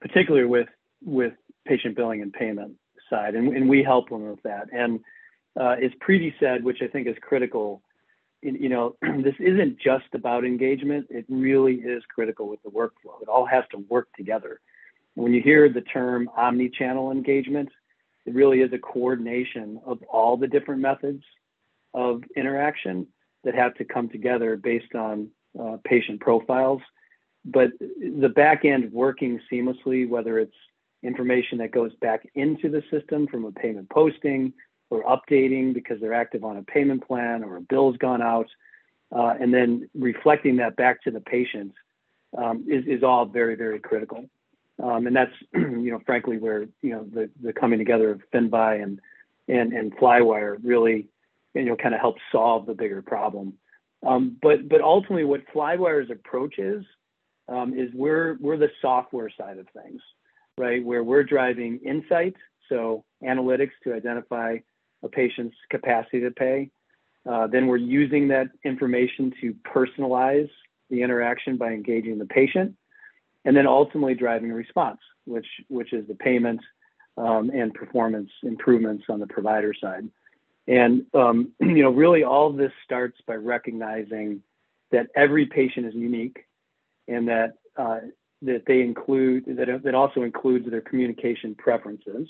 particularly 0.00 0.46
with 0.46 0.68
with 1.04 1.32
patient 1.66 1.96
billing 1.96 2.22
and 2.22 2.32
payment 2.32 2.76
side, 3.10 3.34
and, 3.34 3.56
and 3.56 3.68
we 3.68 3.82
help 3.82 4.08
them 4.08 4.28
with 4.28 4.42
that. 4.42 4.68
And 4.72 5.00
uh, 5.58 5.76
as 5.82 5.90
Priti 6.00 6.32
said, 6.40 6.64
which 6.64 6.78
I 6.82 6.86
think 6.86 7.06
is 7.06 7.16
critical, 7.20 7.82
you 8.42 8.68
know, 8.68 8.96
this 9.02 9.34
isn't 9.38 9.78
just 9.78 10.06
about 10.14 10.44
engagement. 10.44 11.06
It 11.10 11.24
really 11.28 11.74
is 11.74 12.02
critical 12.14 12.48
with 12.48 12.62
the 12.62 12.70
workflow. 12.70 13.20
It 13.20 13.28
all 13.28 13.46
has 13.46 13.64
to 13.72 13.78
work 13.88 14.08
together. 14.16 14.60
When 15.14 15.34
you 15.34 15.42
hear 15.42 15.68
the 15.68 15.82
term 15.82 16.30
omni-channel 16.36 17.10
engagement, 17.10 17.68
it 18.24 18.34
really 18.34 18.60
is 18.60 18.72
a 18.72 18.78
coordination 18.78 19.80
of 19.84 20.02
all 20.04 20.36
the 20.36 20.46
different 20.46 20.80
methods 20.80 21.22
of 21.92 22.22
interaction 22.36 23.06
that 23.44 23.54
have 23.54 23.74
to 23.74 23.84
come 23.84 24.08
together 24.08 24.56
based 24.56 24.94
on 24.94 25.28
uh, 25.60 25.76
patient 25.84 26.20
profiles. 26.20 26.80
But 27.44 27.72
the 27.78 28.28
back 28.28 28.64
end 28.64 28.92
working 28.92 29.40
seamlessly, 29.52 30.08
whether 30.08 30.38
it's 30.38 30.54
information 31.02 31.58
that 31.58 31.72
goes 31.72 31.92
back 32.00 32.26
into 32.34 32.70
the 32.70 32.82
system 32.90 33.26
from 33.26 33.44
a 33.44 33.52
payment 33.52 33.90
posting 33.90 34.52
or 34.92 35.02
updating 35.04 35.72
because 35.72 35.98
they're 36.02 36.12
active 36.12 36.44
on 36.44 36.58
a 36.58 36.62
payment 36.62 37.06
plan 37.06 37.42
or 37.42 37.56
a 37.56 37.60
bill's 37.62 37.96
gone 37.96 38.20
out, 38.20 38.46
uh, 39.10 39.34
and 39.40 39.52
then 39.52 39.88
reflecting 39.94 40.56
that 40.56 40.76
back 40.76 41.02
to 41.02 41.10
the 41.10 41.20
patients 41.20 41.74
um, 42.36 42.66
is, 42.68 42.84
is 42.86 43.02
all 43.02 43.24
very, 43.24 43.54
very 43.54 43.78
critical. 43.78 44.26
Um, 44.82 45.06
and 45.06 45.16
that's, 45.16 45.32
you 45.54 45.90
know, 45.90 46.00
frankly, 46.04 46.36
where, 46.36 46.66
you 46.82 46.90
know, 46.90 47.06
the, 47.10 47.30
the 47.42 47.54
coming 47.54 47.78
together 47.78 48.10
of 48.10 48.20
FinVi 48.34 48.82
and, 48.82 49.00
and, 49.48 49.72
and 49.72 49.96
Flywire 49.96 50.58
really, 50.62 51.08
you 51.54 51.64
know, 51.64 51.76
kind 51.76 51.94
of 51.94 52.00
helps 52.00 52.20
solve 52.30 52.66
the 52.66 52.74
bigger 52.74 53.00
problem. 53.00 53.54
Um, 54.06 54.36
but, 54.42 54.68
but 54.68 54.82
ultimately 54.82 55.24
what 55.24 55.40
Flywire's 55.54 56.10
approach 56.10 56.58
is, 56.58 56.84
um, 57.48 57.72
is 57.72 57.88
we're, 57.94 58.36
we're 58.40 58.58
the 58.58 58.70
software 58.82 59.30
side 59.38 59.56
of 59.56 59.66
things, 59.70 60.02
right? 60.58 60.84
Where 60.84 61.02
we're 61.02 61.24
driving 61.24 61.80
insight, 61.82 62.34
so 62.68 63.04
analytics 63.22 63.72
to 63.84 63.94
identify 63.94 64.58
a 65.02 65.08
patient's 65.08 65.56
capacity 65.70 66.20
to 66.20 66.30
pay. 66.30 66.70
Uh, 67.28 67.46
then 67.46 67.66
we're 67.66 67.76
using 67.76 68.28
that 68.28 68.48
information 68.64 69.32
to 69.40 69.54
personalize 69.64 70.50
the 70.90 71.02
interaction 71.02 71.56
by 71.56 71.68
engaging 71.68 72.18
the 72.18 72.26
patient, 72.26 72.74
and 73.44 73.56
then 73.56 73.66
ultimately 73.66 74.14
driving 74.14 74.50
a 74.50 74.54
response, 74.54 74.98
which 75.24 75.46
which 75.68 75.92
is 75.92 76.06
the 76.08 76.14
payment 76.14 76.60
um, 77.16 77.50
and 77.50 77.72
performance 77.74 78.30
improvements 78.42 79.04
on 79.08 79.20
the 79.20 79.26
provider 79.26 79.72
side. 79.78 80.08
And 80.66 81.06
um, 81.14 81.52
you 81.60 81.82
know, 81.82 81.90
really, 81.90 82.24
all 82.24 82.52
this 82.52 82.72
starts 82.84 83.18
by 83.26 83.34
recognizing 83.34 84.42
that 84.90 85.06
every 85.16 85.46
patient 85.46 85.86
is 85.86 85.94
unique, 85.94 86.44
and 87.08 87.28
that 87.28 87.54
uh, 87.76 88.00
that 88.42 88.64
they 88.66 88.80
include 88.80 89.44
that 89.46 89.82
that 89.84 89.94
also 89.94 90.22
includes 90.22 90.68
their 90.70 90.80
communication 90.80 91.54
preferences. 91.54 92.28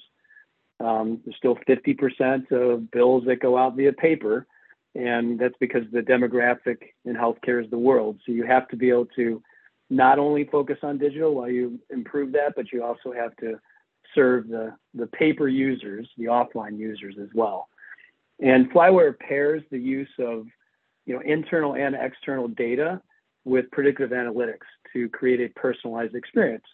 Um, 0.80 1.20
there's 1.24 1.36
still 1.36 1.56
50% 1.68 2.50
of 2.50 2.90
bills 2.90 3.24
that 3.26 3.40
go 3.40 3.56
out 3.56 3.76
via 3.76 3.92
paper, 3.92 4.46
and 4.94 5.38
that's 5.38 5.54
because 5.60 5.82
the 5.92 6.00
demographic 6.00 6.78
in 7.04 7.14
healthcare 7.14 7.62
is 7.62 7.70
the 7.70 7.78
world. 7.78 8.18
So 8.26 8.32
you 8.32 8.44
have 8.44 8.68
to 8.68 8.76
be 8.76 8.90
able 8.90 9.06
to 9.16 9.42
not 9.90 10.18
only 10.18 10.44
focus 10.44 10.78
on 10.82 10.98
digital 10.98 11.34
while 11.34 11.50
you 11.50 11.78
improve 11.90 12.32
that, 12.32 12.54
but 12.56 12.72
you 12.72 12.82
also 12.82 13.12
have 13.12 13.36
to 13.36 13.60
serve 14.14 14.48
the, 14.48 14.74
the 14.94 15.06
paper 15.06 15.48
users, 15.48 16.08
the 16.18 16.24
offline 16.24 16.78
users 16.78 17.16
as 17.20 17.28
well. 17.34 17.68
And 18.40 18.70
Flywire 18.72 19.18
pairs 19.18 19.62
the 19.70 19.78
use 19.78 20.10
of 20.18 20.46
you 21.06 21.14
know, 21.14 21.20
internal 21.24 21.74
and 21.74 21.94
external 21.94 22.48
data 22.48 23.00
with 23.44 23.70
predictive 23.70 24.10
analytics 24.10 24.66
to 24.92 25.08
create 25.08 25.40
a 25.40 25.48
personalized 25.58 26.14
experience 26.14 26.64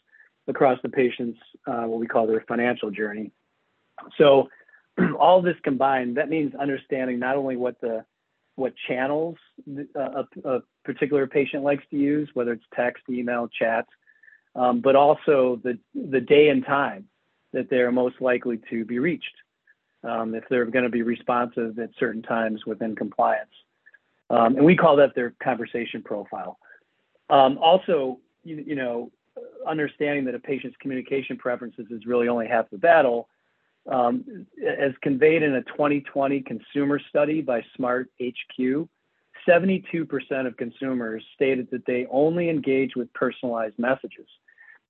across 0.49 0.79
the 0.83 0.89
patient's 0.89 1.39
uh, 1.67 1.83
what 1.83 2.01
we 2.01 2.07
call 2.07 2.27
their 2.27 2.45
financial 2.49 2.91
journey. 2.91 3.33
So 4.17 4.49
all 5.19 5.43
this 5.43 5.57
combined, 5.63 6.17
that 6.17 6.29
means 6.29 6.55
understanding 6.55 7.19
not 7.19 7.37
only 7.37 7.57
what 7.57 7.81
the 7.81 8.05
what 8.57 8.75
channels 8.89 9.37
a, 9.95 10.25
a 10.45 10.61
particular 10.85 11.29
patient 11.29 11.63
likes 11.63 11.85
to 11.91 11.97
use, 11.97 12.29
whether 12.35 12.53
it's 12.53 12.65
text, 12.75 13.05
email, 13.09 13.49
chat, 13.57 13.87
um, 14.57 14.81
but 14.81 14.97
also 14.97 15.61
the 15.63 15.79
the 15.95 16.21
day 16.21 16.49
and 16.49 16.65
time 16.65 17.07
that 17.53 17.71
they're 17.71 17.93
most 17.93 18.21
likely 18.21 18.61
to 18.71 18.85
be 18.85 18.99
reached. 18.99 19.35
Um, 20.05 20.35
if 20.35 20.45
they're 20.49 20.65
going 20.65 20.85
to 20.85 20.91
be 20.91 21.03
responsive 21.03 21.79
at 21.79 21.91
certain 21.99 22.23
times 22.23 22.65
within 22.65 22.95
compliance. 22.95 23.51
Um, 24.31 24.57
and 24.57 24.65
we 24.65 24.77
call 24.77 24.97
that 24.97 25.15
their 25.17 25.35
conversation 25.43 26.03
profile. 26.03 26.59
Um, 27.31 27.59
also, 27.59 28.19
you, 28.45 28.63
you, 28.65 28.75
know, 28.77 29.11
understanding 29.67 30.25
that 30.27 30.35
a 30.35 30.39
patient's 30.39 30.77
communication 30.81 31.37
preferences 31.37 31.87
is 31.91 32.07
really 32.07 32.29
only 32.29 32.47
half 32.47 32.71
the 32.71 32.79
battle, 32.79 33.29
um, 33.91 34.47
as 34.67 34.93
conveyed 35.03 35.43
in 35.43 35.55
a 35.55 35.63
2020 35.63 36.43
consumer 36.43 37.01
study 37.09 37.41
by 37.41 37.63
Smart 37.77 38.11
HQ, 38.23 38.89
72% 39.49 40.47
of 40.47 40.57
consumers 40.57 41.25
stated 41.35 41.69
that 41.71 41.87
they 41.87 42.07
only 42.11 42.51
engage 42.51 42.97
with 42.97 43.13
personalized 43.15 43.79
messages. 43.79 44.27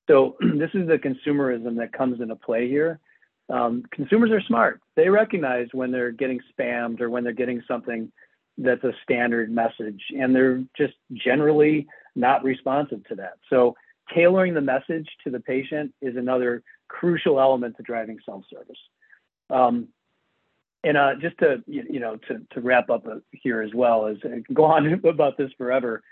So 0.08 0.36
this 0.40 0.70
is 0.74 0.88
the 0.88 0.98
consumerism 0.98 1.76
that 1.78 1.92
comes 1.92 2.20
into 2.20 2.36
play 2.36 2.68
here. 2.68 2.98
Um, 3.50 3.84
consumers 3.92 4.30
are 4.30 4.42
smart. 4.42 4.80
They 4.94 5.08
recognize 5.08 5.68
when 5.72 5.90
they're 5.90 6.12
getting 6.12 6.40
spammed 6.52 7.00
or 7.00 7.08
when 7.08 7.24
they're 7.24 7.32
getting 7.32 7.62
something 7.66 8.12
that's 8.58 8.84
a 8.84 8.92
standard 9.04 9.50
message, 9.50 10.02
and 10.18 10.34
they're 10.34 10.62
just 10.76 10.94
generally 11.12 11.86
not 12.16 12.42
responsive 12.42 13.04
to 13.04 13.14
that. 13.14 13.34
So 13.48 13.76
tailoring 14.14 14.54
the 14.54 14.60
message 14.60 15.08
to 15.24 15.30
the 15.30 15.40
patient 15.40 15.92
is 16.00 16.16
another 16.16 16.62
crucial 16.88 17.40
element 17.40 17.76
to 17.76 17.82
driving 17.82 18.18
self-service. 18.24 18.78
Um, 19.50 19.88
and 20.84 20.96
uh, 20.96 21.14
just 21.20 21.36
to 21.38 21.62
you 21.66 21.98
know 21.98 22.16
to, 22.28 22.40
to 22.52 22.60
wrap 22.60 22.88
up 22.88 23.04
here 23.32 23.62
as 23.62 23.74
well 23.74 24.06
as 24.06 24.16
I 24.24 24.42
go 24.52 24.64
on 24.64 25.00
about 25.04 25.36
this 25.36 25.50
forever, 25.58 26.02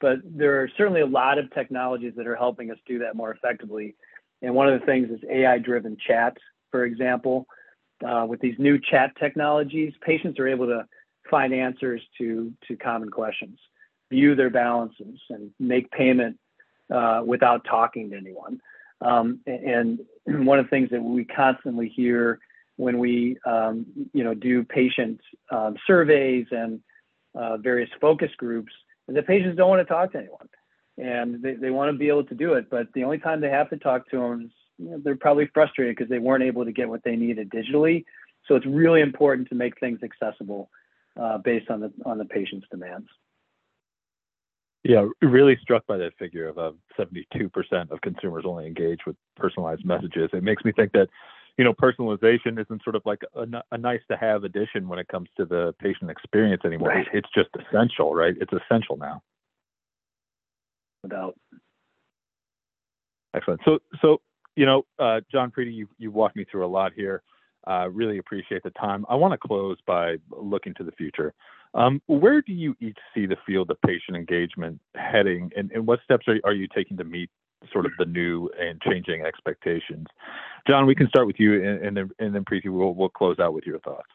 but 0.00 0.18
there 0.24 0.62
are 0.62 0.70
certainly 0.76 1.00
a 1.00 1.06
lot 1.06 1.38
of 1.38 1.52
technologies 1.54 2.14
that 2.16 2.26
are 2.26 2.36
helping 2.36 2.70
us 2.70 2.78
do 2.86 2.98
that 3.00 3.14
more 3.14 3.30
effectively. 3.30 3.94
And 4.42 4.54
one 4.54 4.68
of 4.68 4.78
the 4.78 4.84
things 4.84 5.08
is 5.10 5.20
AI-driven 5.30 5.96
chat, 6.06 6.36
for 6.70 6.84
example. 6.84 7.46
Uh, 8.06 8.26
with 8.28 8.40
these 8.40 8.56
new 8.58 8.78
chat 8.78 9.12
technologies, 9.18 9.94
patients 10.02 10.38
are 10.38 10.46
able 10.46 10.66
to 10.66 10.84
find 11.30 11.54
answers 11.54 12.02
to 12.18 12.52
to 12.66 12.76
common 12.76 13.10
questions, 13.10 13.58
view 14.10 14.34
their 14.34 14.50
balances, 14.50 15.18
and 15.30 15.50
make 15.58 15.90
payment 15.92 16.38
uh, 16.92 17.22
without 17.24 17.64
talking 17.64 18.10
to 18.10 18.16
anyone. 18.16 18.60
Um, 19.00 19.40
and 19.46 20.00
one 20.24 20.58
of 20.58 20.66
the 20.66 20.70
things 20.70 20.90
that 20.90 21.02
we 21.02 21.24
constantly 21.24 21.88
hear 21.88 22.40
when 22.76 22.98
we 22.98 23.38
um, 23.46 23.86
you 24.12 24.22
know 24.22 24.34
do 24.34 24.62
patient 24.62 25.20
um, 25.50 25.76
surveys 25.86 26.46
and 26.50 26.80
uh, 27.34 27.56
various 27.56 27.90
focus 28.00 28.30
groups 28.36 28.72
is 29.08 29.14
that 29.14 29.26
patients 29.26 29.56
don't 29.56 29.68
want 29.68 29.86
to 29.86 29.92
talk 29.92 30.12
to 30.12 30.18
anyone 30.18 30.48
and 30.98 31.42
they, 31.42 31.54
they 31.54 31.70
want 31.70 31.92
to 31.92 31.98
be 31.98 32.08
able 32.08 32.24
to 32.24 32.34
do 32.34 32.54
it 32.54 32.68
but 32.70 32.86
the 32.94 33.04
only 33.04 33.18
time 33.18 33.40
they 33.40 33.50
have 33.50 33.68
to 33.70 33.76
talk 33.76 34.08
to 34.10 34.18
them 34.18 34.42
is 34.42 34.50
you 34.78 34.90
know, 34.90 35.00
they're 35.02 35.16
probably 35.16 35.48
frustrated 35.52 35.96
because 35.96 36.08
they 36.10 36.18
weren't 36.18 36.42
able 36.42 36.64
to 36.64 36.72
get 36.72 36.88
what 36.88 37.02
they 37.04 37.16
needed 37.16 37.50
digitally 37.50 38.04
so 38.46 38.54
it's 38.54 38.66
really 38.66 39.00
important 39.00 39.48
to 39.48 39.54
make 39.54 39.78
things 39.80 40.00
accessible 40.02 40.70
uh, 41.20 41.38
based 41.38 41.70
on 41.70 41.80
the 41.80 41.92
on 42.04 42.18
the 42.18 42.24
patient's 42.24 42.66
demands 42.70 43.08
yeah, 44.88 45.06
really 45.22 45.58
struck 45.60 45.86
by 45.86 45.96
that 45.98 46.16
figure 46.18 46.48
of 46.48 46.58
uh, 46.58 46.72
72% 46.98 47.90
of 47.90 48.00
consumers 48.02 48.44
only 48.46 48.66
engage 48.66 49.00
with 49.06 49.16
personalized 49.36 49.84
messages. 49.84 50.30
It 50.32 50.42
makes 50.42 50.64
me 50.64 50.72
think 50.72 50.92
that 50.92 51.08
you 51.58 51.64
know, 51.64 51.72
personalization 51.72 52.60
isn't 52.60 52.82
sort 52.84 52.96
of 52.96 53.02
like 53.06 53.22
a, 53.34 53.46
a 53.72 53.78
nice 53.78 54.02
to 54.10 54.16
have 54.16 54.44
addition 54.44 54.88
when 54.88 54.98
it 54.98 55.08
comes 55.08 55.28
to 55.38 55.46
the 55.46 55.74
patient 55.80 56.10
experience 56.10 56.62
anymore. 56.66 56.90
Right. 56.90 57.06
It's 57.14 57.28
just 57.34 57.48
essential, 57.54 58.14
right? 58.14 58.34
It's 58.38 58.52
essential 58.52 58.98
now. 58.98 59.22
Without. 61.02 61.34
Excellent. 63.34 63.60
So, 63.64 63.78
so 64.02 64.20
you 64.54 64.66
know, 64.66 64.84
uh, 64.98 65.20
John 65.32 65.50
Priti, 65.50 65.72
you 65.72 65.88
you 65.98 66.10
walked 66.10 66.36
me 66.36 66.44
through 66.50 66.66
a 66.66 66.68
lot 66.68 66.92
here. 66.94 67.22
Uh, 67.66 67.88
really 67.90 68.18
appreciate 68.18 68.62
the 68.62 68.70
time. 68.70 69.04
I 69.08 69.16
want 69.16 69.32
to 69.32 69.38
close 69.38 69.76
by 69.86 70.16
looking 70.30 70.72
to 70.74 70.84
the 70.84 70.92
future. 70.92 71.34
Um, 71.74 72.00
where 72.06 72.40
do 72.40 72.52
you 72.52 72.76
each 72.80 72.98
see 73.14 73.26
the 73.26 73.36
field 73.44 73.70
of 73.70 73.80
patient 73.82 74.16
engagement 74.16 74.80
heading, 74.94 75.50
and, 75.56 75.70
and 75.72 75.86
what 75.86 75.98
steps 76.04 76.26
are, 76.28 76.38
are 76.44 76.54
you 76.54 76.68
taking 76.74 76.96
to 76.96 77.04
meet 77.04 77.28
sort 77.72 77.86
of 77.86 77.92
the 77.98 78.04
new 78.04 78.50
and 78.58 78.80
changing 78.82 79.22
expectations. 79.22 80.06
John, 80.66 80.86
we 80.86 80.94
can 80.94 81.08
start 81.08 81.26
with 81.26 81.36
you, 81.38 81.54
and, 81.54 81.84
and 81.84 81.96
then 81.96 82.10
and 82.18 82.34
then 82.34 82.44
Priti, 82.44 82.68
we'll 82.68 82.94
we'll 82.94 83.08
close 83.08 83.38
out 83.38 83.54
with 83.54 83.64
your 83.64 83.78
thoughts. 83.80 84.08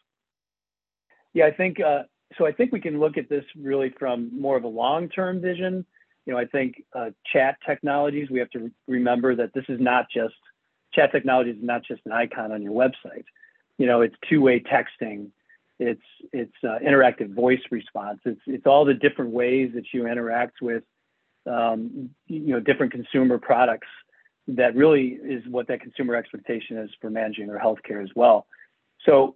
Yeah, 1.33 1.45
I 1.45 1.51
think 1.51 1.79
uh, 1.79 2.03
so. 2.37 2.45
I 2.45 2.51
think 2.51 2.71
we 2.71 2.81
can 2.81 2.99
look 2.99 3.17
at 3.17 3.29
this 3.29 3.45
really 3.55 3.93
from 3.97 4.39
more 4.39 4.57
of 4.57 4.63
a 4.63 4.67
long-term 4.67 5.41
vision. 5.41 5.85
You 6.25 6.33
know, 6.33 6.39
I 6.39 6.45
think 6.45 6.83
uh, 6.95 7.09
chat 7.31 7.57
technologies. 7.65 8.29
We 8.29 8.39
have 8.39 8.49
to 8.51 8.59
re- 8.59 8.71
remember 8.87 9.35
that 9.35 9.53
this 9.53 9.65
is 9.69 9.79
not 9.79 10.05
just 10.13 10.35
chat 10.93 11.11
technology 11.11 11.51
is 11.51 11.57
not 11.61 11.83
just 11.83 12.01
an 12.05 12.11
icon 12.11 12.51
on 12.51 12.61
your 12.61 12.73
website. 12.73 13.25
You 13.81 13.87
know, 13.87 14.01
it's 14.01 14.15
two-way 14.29 14.59
texting. 14.59 15.29
It's 15.79 16.09
it's 16.31 16.59
uh, 16.63 16.77
interactive 16.87 17.33
voice 17.33 17.61
response. 17.71 18.19
It's 18.25 18.41
it's 18.45 18.67
all 18.67 18.85
the 18.85 18.93
different 18.93 19.31
ways 19.31 19.71
that 19.73 19.85
you 19.93 20.07
interact 20.07 20.61
with 20.61 20.83
um, 21.49 22.11
you 22.27 22.53
know 22.53 22.59
different 22.59 22.91
consumer 22.91 23.37
products 23.39 23.87
that 24.47 24.75
really 24.75 25.17
is 25.35 25.43
what 25.47 25.67
that 25.69 25.81
consumer 25.81 26.15
expectation 26.15 26.77
is 26.77 26.89
for 27.01 27.09
managing 27.09 27.47
their 27.47 27.59
healthcare 27.59 28.03
as 28.03 28.09
well. 28.15 28.45
So, 29.05 29.35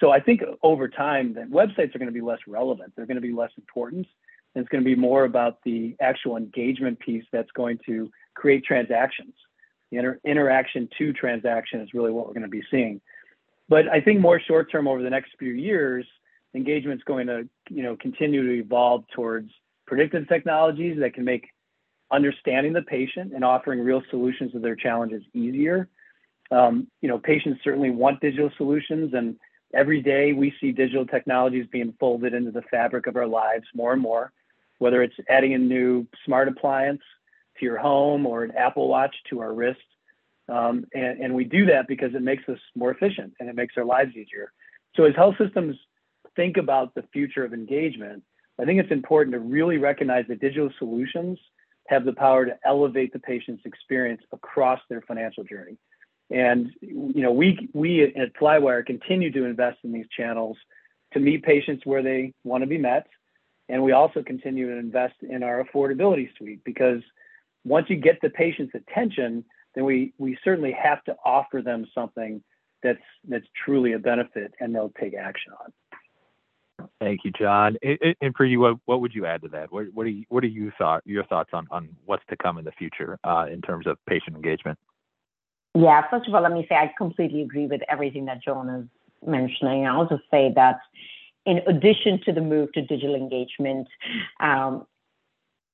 so 0.00 0.10
I 0.10 0.20
think 0.20 0.42
over 0.62 0.86
time 0.88 1.34
that 1.34 1.50
websites 1.50 1.94
are 1.94 1.98
going 1.98 2.06
to 2.06 2.12
be 2.12 2.20
less 2.20 2.38
relevant. 2.46 2.92
They're 2.94 3.06
going 3.06 3.16
to 3.16 3.20
be 3.20 3.32
less 3.32 3.50
important. 3.56 4.06
And 4.54 4.62
it's 4.62 4.68
going 4.68 4.84
to 4.84 4.88
be 4.88 4.94
more 4.94 5.24
about 5.24 5.58
the 5.64 5.96
actual 6.00 6.36
engagement 6.36 7.00
piece 7.00 7.24
that's 7.32 7.50
going 7.52 7.80
to 7.86 8.10
create 8.34 8.64
transactions. 8.64 9.34
The 9.90 9.98
inter- 9.98 10.20
interaction 10.24 10.88
to 10.98 11.12
transaction 11.12 11.80
is 11.80 11.92
really 11.92 12.12
what 12.12 12.26
we're 12.26 12.34
going 12.34 12.42
to 12.42 12.48
be 12.48 12.62
seeing. 12.70 13.00
But 13.68 13.88
I 13.88 14.00
think 14.00 14.20
more 14.20 14.40
short 14.40 14.70
term 14.70 14.86
over 14.86 15.02
the 15.02 15.10
next 15.10 15.32
few 15.38 15.52
years, 15.52 16.06
engagement 16.54 17.00
is 17.00 17.04
going 17.04 17.26
to 17.26 17.48
you 17.70 17.82
know 17.82 17.96
continue 17.96 18.46
to 18.46 18.62
evolve 18.62 19.04
towards 19.14 19.50
predictive 19.86 20.28
technologies 20.28 20.98
that 21.00 21.14
can 21.14 21.24
make 21.24 21.48
understanding 22.10 22.72
the 22.72 22.82
patient 22.82 23.32
and 23.34 23.44
offering 23.44 23.80
real 23.80 24.02
solutions 24.10 24.52
to 24.52 24.58
their 24.58 24.76
challenges 24.76 25.22
easier. 25.32 25.88
Um, 26.50 26.86
you 27.00 27.08
know, 27.08 27.18
patients 27.18 27.60
certainly 27.64 27.90
want 27.90 28.20
digital 28.20 28.50
solutions, 28.56 29.14
and 29.14 29.36
every 29.72 30.02
day 30.02 30.32
we 30.32 30.54
see 30.60 30.72
digital 30.72 31.06
technologies 31.06 31.66
being 31.72 31.94
folded 31.98 32.34
into 32.34 32.50
the 32.50 32.62
fabric 32.70 33.06
of 33.06 33.16
our 33.16 33.26
lives 33.26 33.64
more 33.74 33.92
and 33.92 34.02
more. 34.02 34.32
Whether 34.78 35.02
it's 35.02 35.14
adding 35.28 35.54
a 35.54 35.58
new 35.58 36.06
smart 36.24 36.48
appliance 36.48 37.00
to 37.58 37.64
your 37.64 37.78
home 37.78 38.26
or 38.26 38.44
an 38.44 38.52
Apple 38.52 38.88
Watch 38.88 39.14
to 39.30 39.40
our 39.40 39.52
wrist, 39.52 39.80
um, 40.48 40.84
and, 40.94 41.20
and 41.20 41.34
we 41.34 41.44
do 41.44 41.66
that 41.66 41.88
because 41.88 42.14
it 42.14 42.22
makes 42.22 42.48
us 42.48 42.58
more 42.74 42.90
efficient 42.90 43.32
and 43.40 43.48
it 43.48 43.56
makes 43.56 43.74
our 43.76 43.84
lives 43.84 44.10
easier. 44.14 44.52
So 44.96 45.04
as 45.04 45.14
health 45.16 45.36
systems 45.38 45.76
think 46.36 46.56
about 46.56 46.94
the 46.94 47.04
future 47.12 47.44
of 47.44 47.54
engagement, 47.54 48.22
I 48.60 48.64
think 48.64 48.80
it's 48.80 48.92
important 48.92 49.34
to 49.34 49.40
really 49.40 49.78
recognize 49.78 50.26
that 50.28 50.40
digital 50.40 50.70
solutions 50.78 51.38
have 51.88 52.04
the 52.04 52.12
power 52.12 52.46
to 52.46 52.56
elevate 52.64 53.12
the 53.12 53.18
patient's 53.18 53.64
experience 53.66 54.22
across 54.32 54.80
their 54.88 55.02
financial 55.02 55.44
journey. 55.44 55.76
And 56.30 56.70
you 56.80 57.22
know, 57.22 57.32
we 57.32 57.68
we 57.74 58.02
at 58.02 58.34
Flywire 58.34 58.84
continue 58.84 59.30
to 59.32 59.44
invest 59.44 59.78
in 59.84 59.92
these 59.92 60.06
channels 60.16 60.56
to 61.12 61.20
meet 61.20 61.42
patients 61.42 61.84
where 61.84 62.02
they 62.02 62.32
want 62.44 62.62
to 62.62 62.66
be 62.66 62.78
met, 62.78 63.06
and 63.68 63.82
we 63.82 63.92
also 63.92 64.22
continue 64.22 64.70
to 64.70 64.78
invest 64.78 65.14
in 65.22 65.42
our 65.42 65.62
affordability 65.62 66.34
suite 66.36 66.64
because 66.64 67.02
once 67.64 67.90
you 67.90 67.96
get 67.96 68.20
the 68.22 68.30
patient's 68.30 68.74
attention, 68.74 69.44
then 69.74 69.84
we 69.84 70.12
we 70.18 70.38
certainly 70.44 70.72
have 70.72 71.02
to 71.04 71.16
offer 71.24 71.62
them 71.62 71.86
something 71.94 72.42
that's 72.82 72.98
that's 73.28 73.46
truly 73.64 73.92
a 73.92 73.98
benefit 73.98 74.52
and 74.60 74.74
they'll 74.74 74.92
take 75.00 75.14
action 75.14 75.52
on. 75.60 75.72
Thank 77.00 77.20
you, 77.24 77.32
John. 77.38 77.76
And, 77.82 78.16
and 78.20 78.34
for 78.36 78.44
you, 78.44 78.60
what, 78.60 78.76
what 78.84 79.00
would 79.00 79.14
you 79.14 79.26
add 79.26 79.42
to 79.42 79.48
that? 79.48 79.72
What, 79.72 79.86
what 79.94 80.06
are 80.06 80.10
you, 80.10 80.24
what 80.28 80.42
are 80.44 80.48
you 80.48 80.72
thought 80.76 81.02
your 81.04 81.24
thoughts 81.24 81.50
on 81.52 81.66
on 81.70 81.88
what's 82.04 82.24
to 82.30 82.36
come 82.36 82.58
in 82.58 82.64
the 82.64 82.72
future 82.72 83.18
uh, 83.24 83.46
in 83.50 83.60
terms 83.62 83.86
of 83.86 83.96
patient 84.06 84.36
engagement? 84.36 84.78
Yeah, 85.74 86.02
first 86.08 86.28
of 86.28 86.34
all, 86.34 86.42
let 86.42 86.52
me 86.52 86.66
say 86.68 86.76
I 86.76 86.92
completely 86.96 87.42
agree 87.42 87.66
with 87.66 87.80
everything 87.88 88.26
that 88.26 88.42
John 88.42 88.68
is 88.68 88.86
mentioning. 89.26 89.86
I'll 89.86 90.08
just 90.08 90.22
say 90.30 90.52
that 90.54 90.78
in 91.46 91.58
addition 91.66 92.20
to 92.24 92.32
the 92.32 92.40
move 92.40 92.72
to 92.72 92.82
digital 92.82 93.14
engagement, 93.14 93.88
um, 94.40 94.86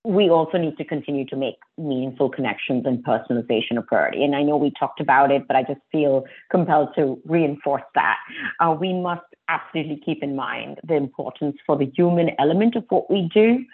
we 0.05 0.31
also 0.31 0.57
need 0.57 0.79
to 0.79 0.85
continue 0.85 1.27
to 1.27 1.37
make 1.37 1.57
meaningful 1.77 2.31
connections 2.31 2.85
and 2.87 3.05
personalization 3.05 3.77
a 3.77 3.83
priority. 3.83 4.25
And 4.25 4.35
I 4.35 4.43
know 4.43 4.57
we 4.57 4.73
talked 4.79 5.01
about 5.01 5.31
it, 5.31 5.47
but 5.47 5.57
I 5.57 5.63
just 5.63 5.81
feel 5.93 6.25
compelled 6.51 6.95
to 6.97 7.21
reinforce 7.27 7.83
that. 7.95 8.17
Uh, 8.61 8.75
we 8.79 8.95
must 8.95 9.23
absolutely 9.49 10.01
keep 10.03 10.23
in 10.23 10.35
mind 10.35 10.81
the 10.87 10.95
importance 10.95 11.57
for 11.67 11.77
the 11.77 11.91
human 11.95 12.31
element 12.39 12.77
of 12.77 12.85
what 12.89 13.11
we 13.11 13.29
do. 13.35 13.65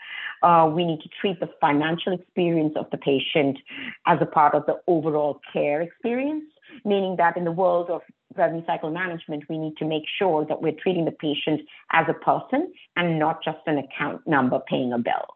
Uh, 0.42 0.68
we 0.72 0.84
need 0.84 1.00
to 1.00 1.08
treat 1.20 1.38
the 1.38 1.48
financial 1.60 2.12
experience 2.12 2.74
of 2.76 2.86
the 2.90 2.98
patient 2.98 3.58
as 4.06 4.18
a 4.20 4.26
part 4.26 4.54
of 4.54 4.66
the 4.66 4.76
overall 4.88 5.40
care 5.52 5.80
experience, 5.80 6.44
meaning 6.84 7.16
that 7.16 7.36
in 7.36 7.44
the 7.44 7.52
world 7.52 7.88
of 7.88 8.02
revenue 8.36 8.64
cycle 8.66 8.90
management, 8.90 9.44
we 9.48 9.58
need 9.58 9.76
to 9.76 9.84
make 9.84 10.02
sure 10.18 10.44
that 10.44 10.60
we're 10.60 10.72
treating 10.72 11.04
the 11.04 11.12
patient 11.12 11.60
as 11.92 12.04
a 12.08 12.14
person 12.14 12.72
and 12.96 13.18
not 13.18 13.42
just 13.44 13.58
an 13.66 13.78
account 13.78 14.26
number 14.26 14.60
paying 14.68 14.92
a 14.92 14.98
bill. 14.98 15.26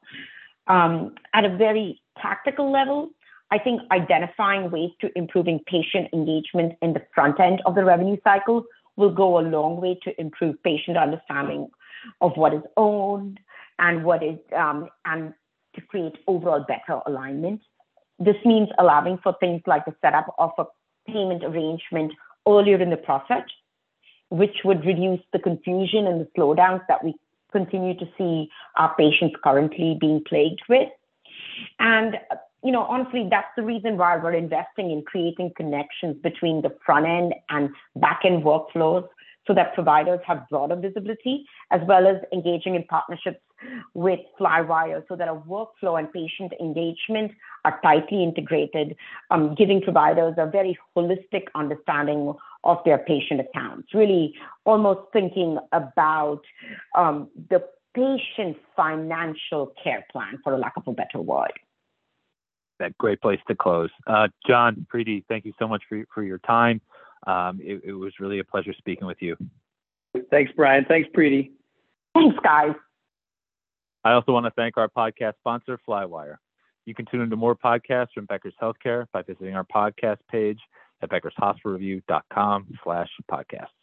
Um, 0.70 1.16
at 1.34 1.44
a 1.44 1.56
very 1.56 2.00
tactical 2.22 2.70
level, 2.70 3.10
I 3.50 3.58
think 3.58 3.82
identifying 3.90 4.70
ways 4.70 4.90
to 5.00 5.10
improving 5.18 5.58
patient 5.66 6.08
engagement 6.12 6.74
in 6.80 6.92
the 6.92 7.02
front 7.12 7.40
end 7.40 7.60
of 7.66 7.74
the 7.74 7.84
revenue 7.84 8.16
cycle 8.22 8.64
will 8.96 9.12
go 9.12 9.40
a 9.40 9.42
long 9.42 9.80
way 9.80 9.98
to 10.04 10.20
improve 10.20 10.62
patient 10.62 10.96
understanding 10.96 11.68
of 12.20 12.36
what 12.36 12.54
is 12.54 12.62
owned 12.76 13.40
and 13.80 14.04
what 14.04 14.22
is 14.22 14.38
um, 14.56 14.88
and 15.06 15.34
to 15.74 15.80
create 15.80 16.14
overall 16.28 16.64
better 16.68 17.00
alignment. 17.04 17.60
This 18.20 18.36
means 18.44 18.68
allowing 18.78 19.18
for 19.24 19.34
things 19.40 19.62
like 19.66 19.84
the 19.86 19.94
setup 20.00 20.32
of 20.38 20.50
a 20.56 20.66
payment 21.08 21.42
arrangement 21.42 22.12
earlier 22.46 22.80
in 22.80 22.90
the 22.90 22.96
process, 22.96 23.42
which 24.28 24.58
would 24.64 24.84
reduce 24.84 25.20
the 25.32 25.40
confusion 25.40 26.06
and 26.06 26.20
the 26.20 26.28
slowdowns 26.38 26.86
that 26.86 27.02
we 27.02 27.16
continue 27.52 27.96
to 27.98 28.06
see 28.16 28.48
our 28.76 28.94
patients 28.96 29.36
currently 29.42 29.96
being 30.00 30.22
plagued 30.28 30.62
with. 30.68 30.88
And 31.78 32.16
you 32.62 32.72
know, 32.72 32.82
honestly, 32.82 33.26
that's 33.30 33.48
the 33.56 33.62
reason 33.62 33.96
why 33.96 34.16
we're 34.18 34.34
investing 34.34 34.90
in 34.90 35.02
creating 35.02 35.52
connections 35.56 36.16
between 36.22 36.60
the 36.60 36.76
front 36.84 37.06
end 37.06 37.34
and 37.48 37.70
back 37.96 38.20
end 38.24 38.44
workflows 38.44 39.08
so 39.46 39.54
that 39.54 39.74
providers 39.74 40.20
have 40.26 40.46
broader 40.50 40.76
visibility, 40.76 41.46
as 41.70 41.80
well 41.86 42.06
as 42.06 42.16
engaging 42.32 42.74
in 42.74 42.84
partnerships 42.84 43.40
with 43.94 44.20
Flywire 44.38 45.02
so 45.08 45.16
that 45.16 45.28
our 45.28 45.42
workflow 45.42 45.98
and 45.98 46.12
patient 46.12 46.52
engagement 46.60 47.32
are 47.64 47.80
tightly 47.82 48.22
integrated, 48.22 48.94
um, 49.30 49.54
giving 49.54 49.80
providers 49.80 50.34
a 50.38 50.46
very 50.46 50.78
holistic 50.96 51.44
understanding 51.54 52.34
of 52.64 52.78
their 52.84 52.98
patient 52.98 53.40
accounts, 53.40 53.94
really 53.94 54.34
almost 54.64 55.00
thinking 55.12 55.58
about 55.72 56.42
um, 56.94 57.28
the 57.48 57.62
patient 57.94 58.56
financial 58.76 59.72
care 59.82 60.04
plan, 60.12 60.38
for 60.44 60.54
a 60.54 60.58
lack 60.58 60.74
of 60.76 60.86
a 60.86 60.92
better 60.92 61.20
word. 61.20 61.52
That 62.78 62.96
great 62.98 63.20
place 63.20 63.40
to 63.48 63.54
close. 63.54 63.90
Uh, 64.06 64.28
John, 64.46 64.86
Priti, 64.92 65.24
thank 65.28 65.44
you 65.44 65.52
so 65.58 65.68
much 65.68 65.82
for, 65.88 66.02
for 66.14 66.22
your 66.22 66.38
time. 66.38 66.80
Um, 67.26 67.60
it, 67.62 67.82
it, 67.84 67.92
was 67.92 68.14
really 68.18 68.38
a 68.38 68.44
pleasure 68.44 68.72
speaking 68.78 69.06
with 69.06 69.18
you. 69.20 69.36
Thanks, 70.30 70.50
Brian. 70.56 70.86
Thanks, 70.88 71.08
Preeti. 71.14 71.50
Thanks, 72.14 72.36
guys. 72.42 72.72
I 74.04 74.12
also 74.12 74.32
want 74.32 74.46
to 74.46 74.52
thank 74.52 74.78
our 74.78 74.88
podcast 74.88 75.34
sponsor, 75.38 75.78
Flywire. 75.86 76.36
You 76.86 76.94
can 76.94 77.04
tune 77.04 77.20
into 77.20 77.36
more 77.36 77.54
podcasts 77.54 78.12
from 78.14 78.24
Becker's 78.24 78.54
Healthcare 78.60 79.04
by 79.12 79.22
visiting 79.22 79.54
our 79.54 79.64
podcast 79.64 80.18
page 80.30 80.58
at 81.02 81.10
beckershospitalreview.com 81.10 82.78
slash 82.84 83.08
podcast. 83.30 83.79